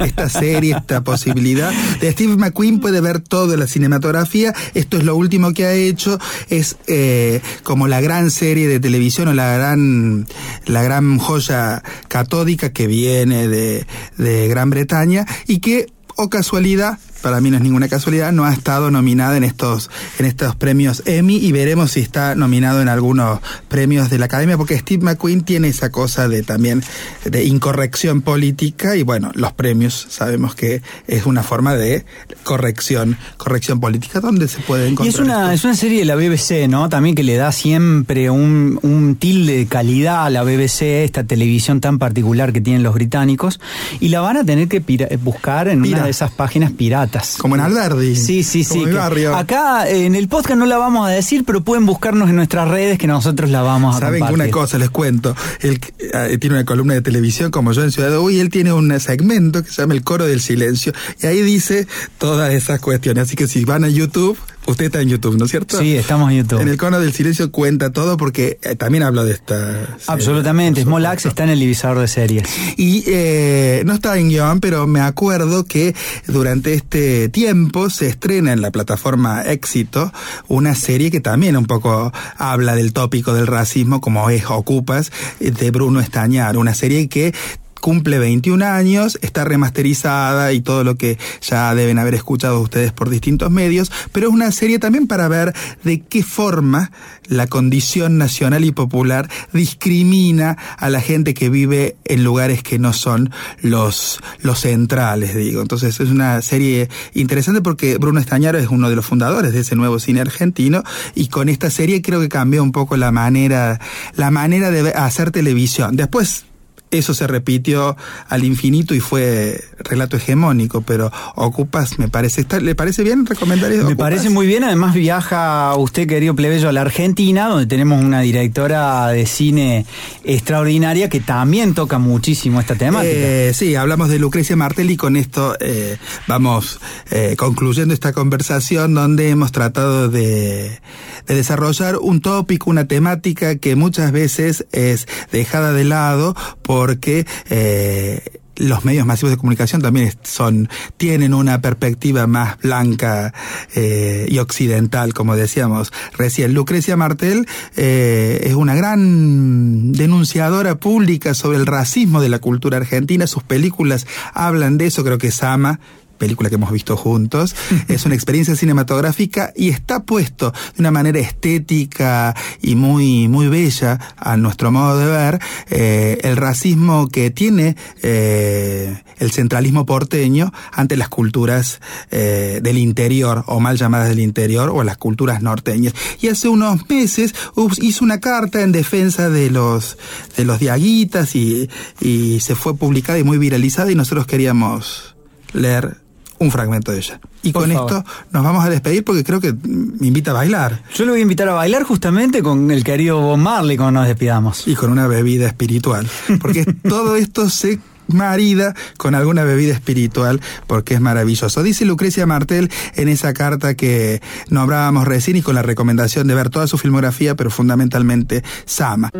esta 0.00 0.28
serie, 0.28 0.74
esta 0.76 1.04
posibilidad? 1.04 1.72
De 2.00 2.10
Steve 2.10 2.36
McQueen 2.36 2.80
puede 2.80 3.00
ver 3.00 3.20
toda 3.20 3.56
la 3.56 3.68
cinematografía. 3.68 4.52
Esto 4.74 4.96
es 4.96 5.04
lo 5.04 5.14
último 5.14 5.52
que 5.52 5.66
ha 5.66 5.72
hecho. 5.72 6.18
Es 6.48 6.76
eh, 6.88 7.40
como 7.62 7.86
la 7.86 8.00
gran 8.00 8.32
serie 8.32 8.66
de 8.66 8.80
televisión 8.80 9.28
o 9.28 9.34
la 9.34 9.56
gran, 9.56 10.26
la 10.64 10.82
gran 10.82 11.18
joya 11.18 11.82
catódica 12.08 12.72
que 12.72 12.88
viene 12.88 13.46
de, 13.46 13.86
de 14.18 14.48
Gran 14.48 14.70
Bretaña 14.70 15.26
y 15.46 15.60
que, 15.60 15.86
o 16.16 16.28
casualidad, 16.28 16.98
para 17.26 17.40
mí 17.40 17.50
no 17.50 17.56
es 17.56 17.62
ninguna 17.64 17.88
casualidad, 17.88 18.30
no 18.30 18.44
ha 18.44 18.52
estado 18.52 18.92
nominada 18.92 19.36
en 19.36 19.42
estos, 19.42 19.90
en 20.20 20.26
estos 20.26 20.54
premios 20.54 21.02
Emmy 21.06 21.38
y 21.38 21.50
veremos 21.50 21.90
si 21.90 21.98
está 22.00 22.36
nominado 22.36 22.80
en 22.80 22.88
algunos 22.88 23.40
premios 23.66 24.10
de 24.10 24.18
la 24.20 24.26
Academia, 24.26 24.56
porque 24.56 24.78
Steve 24.78 25.02
McQueen 25.02 25.42
tiene 25.42 25.66
esa 25.66 25.90
cosa 25.90 26.28
de 26.28 26.44
también 26.44 26.84
de 27.24 27.42
incorrección 27.42 28.22
política 28.22 28.94
y 28.94 29.02
bueno, 29.02 29.32
los 29.34 29.52
premios 29.54 30.06
sabemos 30.08 30.54
que 30.54 30.82
es 31.08 31.26
una 31.26 31.42
forma 31.42 31.74
de 31.74 32.04
corrección, 32.44 33.16
corrección 33.38 33.80
política. 33.80 34.20
¿Dónde 34.20 34.46
se 34.46 34.60
puede 34.60 34.86
Y 34.86 34.92
encontrar? 34.92 35.12
es 35.14 35.18
una, 35.20 35.42
esto? 35.46 35.54
es 35.54 35.64
una 35.64 35.74
serie 35.74 35.98
de 35.98 36.04
la 36.04 36.14
BBC, 36.14 36.68
¿no? 36.68 36.88
También 36.88 37.16
que 37.16 37.24
le 37.24 37.34
da 37.34 37.50
siempre 37.50 38.30
un, 38.30 38.78
un 38.82 39.16
tilde 39.16 39.56
de 39.56 39.66
calidad 39.66 40.26
a 40.26 40.30
la 40.30 40.44
BBC, 40.44 41.02
esta 41.02 41.24
televisión 41.24 41.80
tan 41.80 41.98
particular 41.98 42.52
que 42.52 42.60
tienen 42.60 42.84
los 42.84 42.94
británicos, 42.94 43.58
y 43.98 44.10
la 44.10 44.20
van 44.20 44.36
a 44.36 44.44
tener 44.44 44.68
que 44.68 44.78
buscar 45.24 45.66
en 45.66 45.82
Pira. 45.82 45.96
una 45.96 46.04
de 46.04 46.10
esas 46.12 46.30
páginas 46.30 46.70
piratas. 46.70 47.15
Como 47.38 47.54
en 47.54 47.60
Alberdi. 47.60 48.16
Sí, 48.16 48.42
sí, 48.42 48.64
sí. 48.64 48.84
Mi 48.84 48.92
barrio. 48.92 49.34
Acá 49.36 49.88
eh, 49.88 50.06
en 50.06 50.14
el 50.14 50.28
podcast 50.28 50.58
no 50.58 50.66
la 50.66 50.78
vamos 50.78 51.06
a 51.06 51.10
decir, 51.10 51.44
pero 51.44 51.62
pueden 51.62 51.86
buscarnos 51.86 52.28
en 52.28 52.36
nuestras 52.36 52.68
redes 52.68 52.98
que 52.98 53.06
nosotros 53.06 53.50
la 53.50 53.62
vamos 53.62 53.96
a 53.96 54.00
Saben 54.00 54.24
que 54.26 54.32
una 54.32 54.50
cosa 54.50 54.78
les 54.78 54.90
cuento, 54.90 55.34
él 55.60 55.80
eh, 55.98 56.38
tiene 56.38 56.56
una 56.56 56.64
columna 56.64 56.94
de 56.94 57.02
televisión 57.02 57.50
como 57.50 57.72
yo 57.72 57.82
en 57.82 57.92
Ciudad 57.92 58.10
de 58.10 58.18
Uy, 58.18 58.40
él 58.40 58.50
tiene 58.50 58.72
un 58.72 58.98
segmento 59.00 59.62
que 59.62 59.70
se 59.70 59.82
llama 59.82 59.94
El 59.94 60.02
Coro 60.02 60.26
del 60.26 60.40
Silencio 60.40 60.92
y 61.22 61.26
ahí 61.26 61.42
dice 61.42 61.86
todas 62.18 62.52
esas 62.52 62.80
cuestiones. 62.80 63.24
Así 63.24 63.36
que 63.36 63.46
si 63.46 63.64
van 63.64 63.84
a 63.84 63.88
YouTube, 63.88 64.38
usted 64.66 64.86
está 64.86 65.00
en 65.00 65.08
YouTube, 65.08 65.36
¿no 65.38 65.44
es 65.44 65.50
cierto? 65.50 65.78
Sí, 65.78 65.96
estamos 65.96 66.30
en 66.30 66.38
YouTube. 66.38 66.60
En 66.60 66.68
el 66.68 66.76
Coro 66.76 67.00
del 67.00 67.12
Silencio 67.12 67.50
cuenta 67.50 67.90
todo 67.90 68.16
porque 68.16 68.58
eh, 68.62 68.76
también 68.76 69.02
hablo 69.04 69.24
de 69.24 69.32
esta. 69.32 69.96
Absolutamente. 70.06 70.82
Small 70.82 71.06
Axe 71.06 71.28
está 71.28 71.44
en 71.44 71.50
el 71.50 71.60
divisador 71.60 71.98
de 71.98 72.08
series. 72.08 72.44
Y 72.76 73.04
eh, 73.06 73.82
no 73.86 73.92
está 73.92 74.16
en 74.18 74.28
guion, 74.28 74.60
pero 74.60 74.86
me 74.86 75.00
acuerdo 75.00 75.64
que 75.64 75.94
durante 76.26 76.74
este 76.74 77.28
tiempo 77.28 77.90
se 77.90 78.08
estrena 78.08 78.52
en 78.52 78.60
la 78.60 78.70
plataforma 78.70 79.42
Éxito 79.42 80.12
una 80.48 80.74
serie 80.74 81.10
que 81.10 81.20
también 81.20 81.56
un 81.56 81.66
poco 81.66 82.12
habla 82.36 82.74
del 82.74 82.92
tópico 82.92 83.34
del 83.34 83.46
racismo, 83.46 84.00
como 84.00 84.28
es 84.30 84.44
Ocupas, 84.48 85.12
de 85.40 85.70
Bruno 85.70 86.00
Estañar. 86.00 86.56
Una 86.56 86.74
serie 86.74 87.08
que 87.08 87.34
cumple 87.80 88.18
21 88.18 88.64
años, 88.64 89.18
está 89.22 89.44
remasterizada 89.44 90.52
y 90.52 90.60
todo 90.60 90.84
lo 90.84 90.96
que 90.96 91.18
ya 91.40 91.74
deben 91.74 91.98
haber 91.98 92.14
escuchado 92.14 92.60
ustedes 92.60 92.92
por 92.92 93.10
distintos 93.10 93.50
medios, 93.50 93.92
pero 94.12 94.28
es 94.28 94.32
una 94.32 94.50
serie 94.52 94.78
también 94.78 95.06
para 95.06 95.28
ver 95.28 95.54
de 95.84 96.00
qué 96.00 96.22
forma 96.22 96.90
la 97.28 97.46
condición 97.46 98.18
nacional 98.18 98.64
y 98.64 98.72
popular 98.72 99.28
discrimina 99.52 100.56
a 100.78 100.90
la 100.90 101.00
gente 101.00 101.34
que 101.34 101.48
vive 101.48 101.96
en 102.04 102.24
lugares 102.24 102.62
que 102.62 102.78
no 102.78 102.92
son 102.92 103.30
los, 103.60 104.20
los 104.40 104.60
centrales, 104.60 105.34
digo. 105.34 105.62
Entonces 105.62 106.00
es 106.00 106.10
una 106.10 106.40
serie 106.42 106.88
interesante 107.14 107.60
porque 107.60 107.98
Bruno 107.98 108.20
Estañaro 108.20 108.58
es 108.58 108.68
uno 108.68 108.88
de 108.88 108.96
los 108.96 109.06
fundadores 109.06 109.52
de 109.52 109.60
ese 109.60 109.76
nuevo 109.76 109.98
cine 109.98 110.20
argentino 110.20 110.82
y 111.14 111.28
con 111.28 111.48
esta 111.48 111.70
serie 111.70 112.02
creo 112.02 112.20
que 112.20 112.28
cambió 112.28 112.62
un 112.62 112.72
poco 112.72 112.96
la 112.96 113.12
manera, 113.12 113.80
la 114.16 114.30
manera 114.30 114.70
de 114.70 114.90
hacer 114.90 115.30
televisión. 115.30 115.96
Después 115.96 116.46
eso 116.90 117.14
se 117.14 117.26
repitió 117.26 117.96
al 118.28 118.44
infinito 118.44 118.94
y 118.94 119.00
fue 119.00 119.62
relato 119.78 120.16
hegemónico, 120.16 120.82
pero 120.82 121.10
Ocupas 121.34 121.98
me 121.98 122.08
parece, 122.08 122.42
¿está- 122.42 122.60
¿le 122.60 122.74
parece 122.74 123.02
bien 123.02 123.26
recomendar 123.26 123.70
eso? 123.72 123.82
Me 123.84 123.92
Ocupas? 123.92 124.06
parece 124.10 124.30
muy 124.30 124.46
bien, 124.46 124.64
además 124.64 124.94
viaja 124.94 125.74
usted, 125.76 126.06
querido 126.08 126.34
plebeyo, 126.36 126.68
a 126.68 126.72
la 126.72 126.82
Argentina, 126.82 127.48
donde 127.48 127.66
tenemos 127.66 128.02
una 128.02 128.20
directora 128.20 129.08
de 129.08 129.26
cine 129.26 129.84
extraordinaria 130.24 131.08
que 131.08 131.20
también 131.20 131.74
toca 131.74 131.98
muchísimo 131.98 132.60
esta 132.60 132.74
temática. 132.74 133.12
Eh, 133.14 133.52
sí, 133.54 133.74
hablamos 133.74 134.08
de 134.08 134.18
Lucrecia 134.18 134.56
Martel 134.56 134.90
y 134.90 134.96
con 134.96 135.16
esto 135.16 135.56
eh, 135.60 135.96
vamos 136.26 136.78
eh, 137.10 137.34
concluyendo 137.38 137.94
esta 137.94 138.12
conversación 138.12 138.94
donde 138.94 139.30
hemos 139.30 139.52
tratado 139.52 140.08
de, 140.08 140.80
de 141.26 141.34
desarrollar 141.34 141.96
un 141.96 142.20
tópico, 142.20 142.70
una 142.70 142.86
temática 142.86 143.56
que 143.56 143.76
muchas 143.76 144.12
veces 144.12 144.66
es 144.72 145.06
dejada 145.32 145.72
de 145.72 145.84
lado 145.84 146.34
porque 146.76 147.26
eh, 147.48 148.20
los 148.56 148.84
medios 148.84 149.06
masivos 149.06 149.30
de 149.30 149.38
comunicación 149.38 149.80
también 149.80 150.12
son, 150.24 150.68
tienen 150.98 151.32
una 151.32 151.62
perspectiva 151.62 152.26
más 152.26 152.58
blanca 152.58 153.32
eh, 153.74 154.26
y 154.28 154.36
occidental, 154.40 155.14
como 155.14 155.36
decíamos 155.36 155.90
recién. 156.18 156.52
Lucrecia 156.52 156.94
Martel 156.98 157.46
eh, 157.78 158.40
es 158.42 158.52
una 158.52 158.74
gran 158.74 159.92
denunciadora 159.92 160.74
pública 160.74 161.32
sobre 161.32 161.56
el 161.56 161.64
racismo 161.64 162.20
de 162.20 162.28
la 162.28 162.40
cultura 162.40 162.76
argentina. 162.76 163.26
Sus 163.26 163.42
películas 163.42 164.06
hablan 164.34 164.76
de 164.76 164.88
eso, 164.88 165.02
creo 165.02 165.16
que 165.16 165.30
Sama 165.30 165.80
película 166.16 166.48
que 166.48 166.56
hemos 166.56 166.72
visto 166.72 166.96
juntos. 166.96 167.54
es 167.88 168.04
una 168.06 168.14
experiencia 168.14 168.56
cinematográfica 168.56 169.52
y 169.56 169.68
está 169.68 170.00
puesto 170.00 170.52
de 170.52 170.80
una 170.80 170.90
manera 170.90 171.18
estética 171.18 172.34
y 172.62 172.74
muy, 172.74 173.28
muy 173.28 173.48
bella 173.48 173.98
a 174.16 174.36
nuestro 174.36 174.72
modo 174.72 174.98
de 174.98 175.06
ver 175.06 175.40
eh, 175.70 176.18
el 176.22 176.36
racismo 176.36 177.08
que 177.08 177.30
tiene 177.30 177.76
eh, 178.02 179.02
el 179.18 179.30
centralismo 179.30 179.86
porteño 179.86 180.52
ante 180.72 180.96
las 180.96 181.08
culturas 181.08 181.80
eh, 182.10 182.60
del 182.62 182.78
interior 182.78 183.44
o 183.46 183.60
mal 183.60 183.76
llamadas 183.76 184.08
del 184.08 184.20
interior 184.20 184.70
o 184.70 184.82
las 184.82 184.96
culturas 184.96 185.42
norteñas. 185.42 185.94
Y 186.20 186.28
hace 186.28 186.48
unos 186.48 186.88
meses 186.88 187.34
hizo 187.80 188.04
una 188.04 188.20
carta 188.20 188.62
en 188.62 188.72
defensa 188.72 189.30
de 189.30 189.50
los, 189.50 189.98
de 190.36 190.44
los 190.44 190.58
diaguitas 190.58 191.34
y, 191.34 191.68
y 192.00 192.40
se 192.40 192.54
fue 192.54 192.76
publicada 192.76 193.18
y 193.18 193.24
muy 193.24 193.38
viralizada 193.38 193.90
y 193.90 193.94
nosotros 193.94 194.26
queríamos 194.26 195.16
leer 195.52 196.05
un 196.38 196.50
fragmento 196.50 196.92
de 196.92 196.98
ella. 196.98 197.20
Y 197.42 197.52
con 197.52 197.70
esto 197.70 198.04
nos 198.32 198.44
vamos 198.44 198.64
a 198.64 198.70
despedir 198.70 199.04
porque 199.04 199.24
creo 199.24 199.40
que 199.40 199.52
me 199.52 200.06
invita 200.06 200.32
a 200.32 200.34
bailar. 200.34 200.82
Yo 200.94 201.04
le 201.04 201.12
voy 201.12 201.20
a 201.20 201.22
invitar 201.22 201.48
a 201.48 201.54
bailar 201.54 201.84
justamente 201.84 202.42
con 202.42 202.70
el 202.70 202.84
querido 202.84 203.20
Bob 203.20 203.38
Marley 203.38 203.76
cuando 203.76 204.00
nos 204.00 204.08
despidamos. 204.08 204.66
Y 204.66 204.74
con 204.74 204.90
una 204.90 205.06
bebida 205.06 205.46
espiritual. 205.46 206.08
Porque 206.40 206.64
todo 206.88 207.16
esto 207.16 207.48
se 207.50 207.78
marida 208.08 208.74
con 208.96 209.14
alguna 209.14 209.44
bebida 209.44 209.74
espiritual 209.74 210.40
porque 210.66 210.94
es 210.94 211.00
maravilloso. 211.00 211.62
Dice 211.62 211.84
Lucrecia 211.84 212.26
Martel 212.26 212.70
en 212.94 213.08
esa 213.08 213.32
carta 213.32 213.74
que 213.74 214.20
nombrábamos 214.48 215.06
recién 215.06 215.36
y 215.36 215.42
con 215.42 215.54
la 215.54 215.62
recomendación 215.62 216.26
de 216.26 216.34
ver 216.34 216.50
toda 216.50 216.66
su 216.66 216.78
filmografía, 216.78 217.34
pero 217.34 217.50
fundamentalmente 217.50 218.42
Sama. 218.64 219.10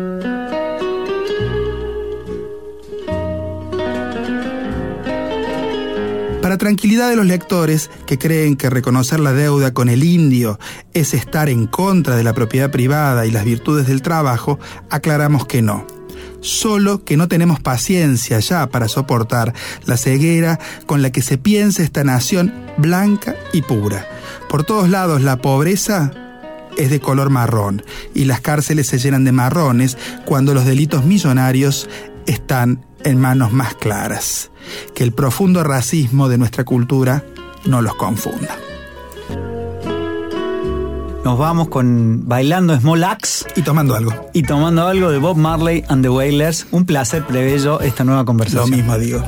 Para 6.57 6.69
tranquilidad 6.69 7.11
de 7.11 7.15
los 7.15 7.27
lectores 7.27 7.91
que 8.07 8.17
creen 8.17 8.55
que 8.55 8.71
reconocer 8.71 9.19
la 9.19 9.31
deuda 9.31 9.75
con 9.75 9.89
el 9.89 10.03
indio 10.03 10.59
es 10.95 11.13
estar 11.13 11.49
en 11.49 11.67
contra 11.67 12.15
de 12.15 12.23
la 12.23 12.33
propiedad 12.33 12.71
privada 12.71 13.27
y 13.27 13.31
las 13.31 13.45
virtudes 13.45 13.85
del 13.85 14.01
trabajo, 14.01 14.57
aclaramos 14.89 15.45
que 15.45 15.61
no. 15.61 15.85
Solo 16.41 17.05
que 17.05 17.15
no 17.15 17.27
tenemos 17.27 17.59
paciencia 17.59 18.39
ya 18.39 18.71
para 18.71 18.87
soportar 18.87 19.53
la 19.85 19.97
ceguera 19.97 20.57
con 20.87 21.03
la 21.03 21.11
que 21.11 21.21
se 21.21 21.37
piensa 21.37 21.83
esta 21.83 22.03
nación 22.03 22.51
blanca 22.79 23.35
y 23.53 23.61
pura. 23.61 24.07
Por 24.49 24.63
todos 24.63 24.89
lados 24.89 25.21
la 25.21 25.37
pobreza 25.37 26.11
es 26.75 26.89
de 26.89 26.99
color 26.99 27.29
marrón 27.29 27.83
y 28.15 28.25
las 28.25 28.41
cárceles 28.41 28.87
se 28.87 28.97
llenan 28.97 29.25
de 29.25 29.31
marrones 29.31 29.95
cuando 30.25 30.55
los 30.55 30.65
delitos 30.65 31.05
millonarios 31.05 31.87
están 32.25 32.83
en 33.07 33.19
manos 33.19 33.53
más 33.53 33.73
claras. 33.75 34.51
Que 34.93 35.03
el 35.03 35.13
profundo 35.13 35.63
racismo 35.63 36.27
de 36.27 36.37
nuestra 36.37 36.65
cultura 36.65 37.23
no 37.65 37.81
los 37.81 37.95
confunda. 37.95 38.57
Nos 41.23 41.37
vamos 41.37 41.69
con 41.69 42.27
Bailando 42.27 42.77
Small 42.79 43.03
Axe. 43.03 43.45
Y 43.55 43.61
tomando 43.61 43.95
algo. 43.95 44.29
Y 44.33 44.43
tomando 44.43 44.87
algo 44.87 45.09
de 45.09 45.17
Bob 45.17 45.37
Marley 45.37 45.83
and 45.89 46.03
the 46.03 46.09
Wailers. 46.09 46.67
Un 46.71 46.85
placer 46.85 47.25
prevello 47.25 47.81
esta 47.81 48.03
nueva 48.03 48.25
conversación. 48.25 48.69
Lo 48.69 48.75
mismo 48.75 48.97
digo. 48.97 49.23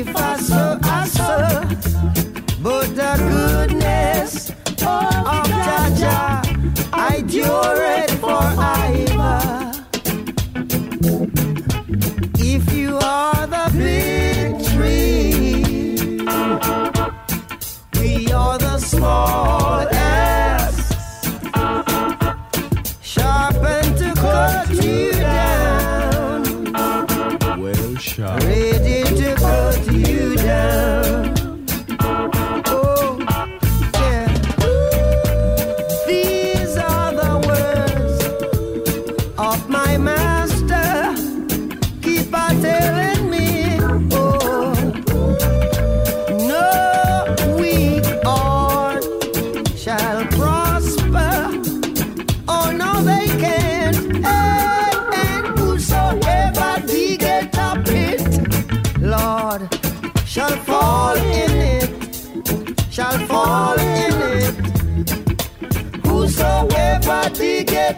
if 0.00 0.16
I 0.16 0.36
saw, 0.38 0.78
I 0.82 1.06
saw. 1.06 1.60
But 2.62 2.88
the 2.96 3.12
goodness 3.32 4.50
of 4.50 5.44
Jaja, 5.66 6.88
I 6.92 7.20
do. 7.22 7.89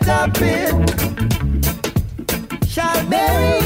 better 0.01 0.31
bid 0.39 0.73
shall 2.67 3.03
marry 3.09 3.62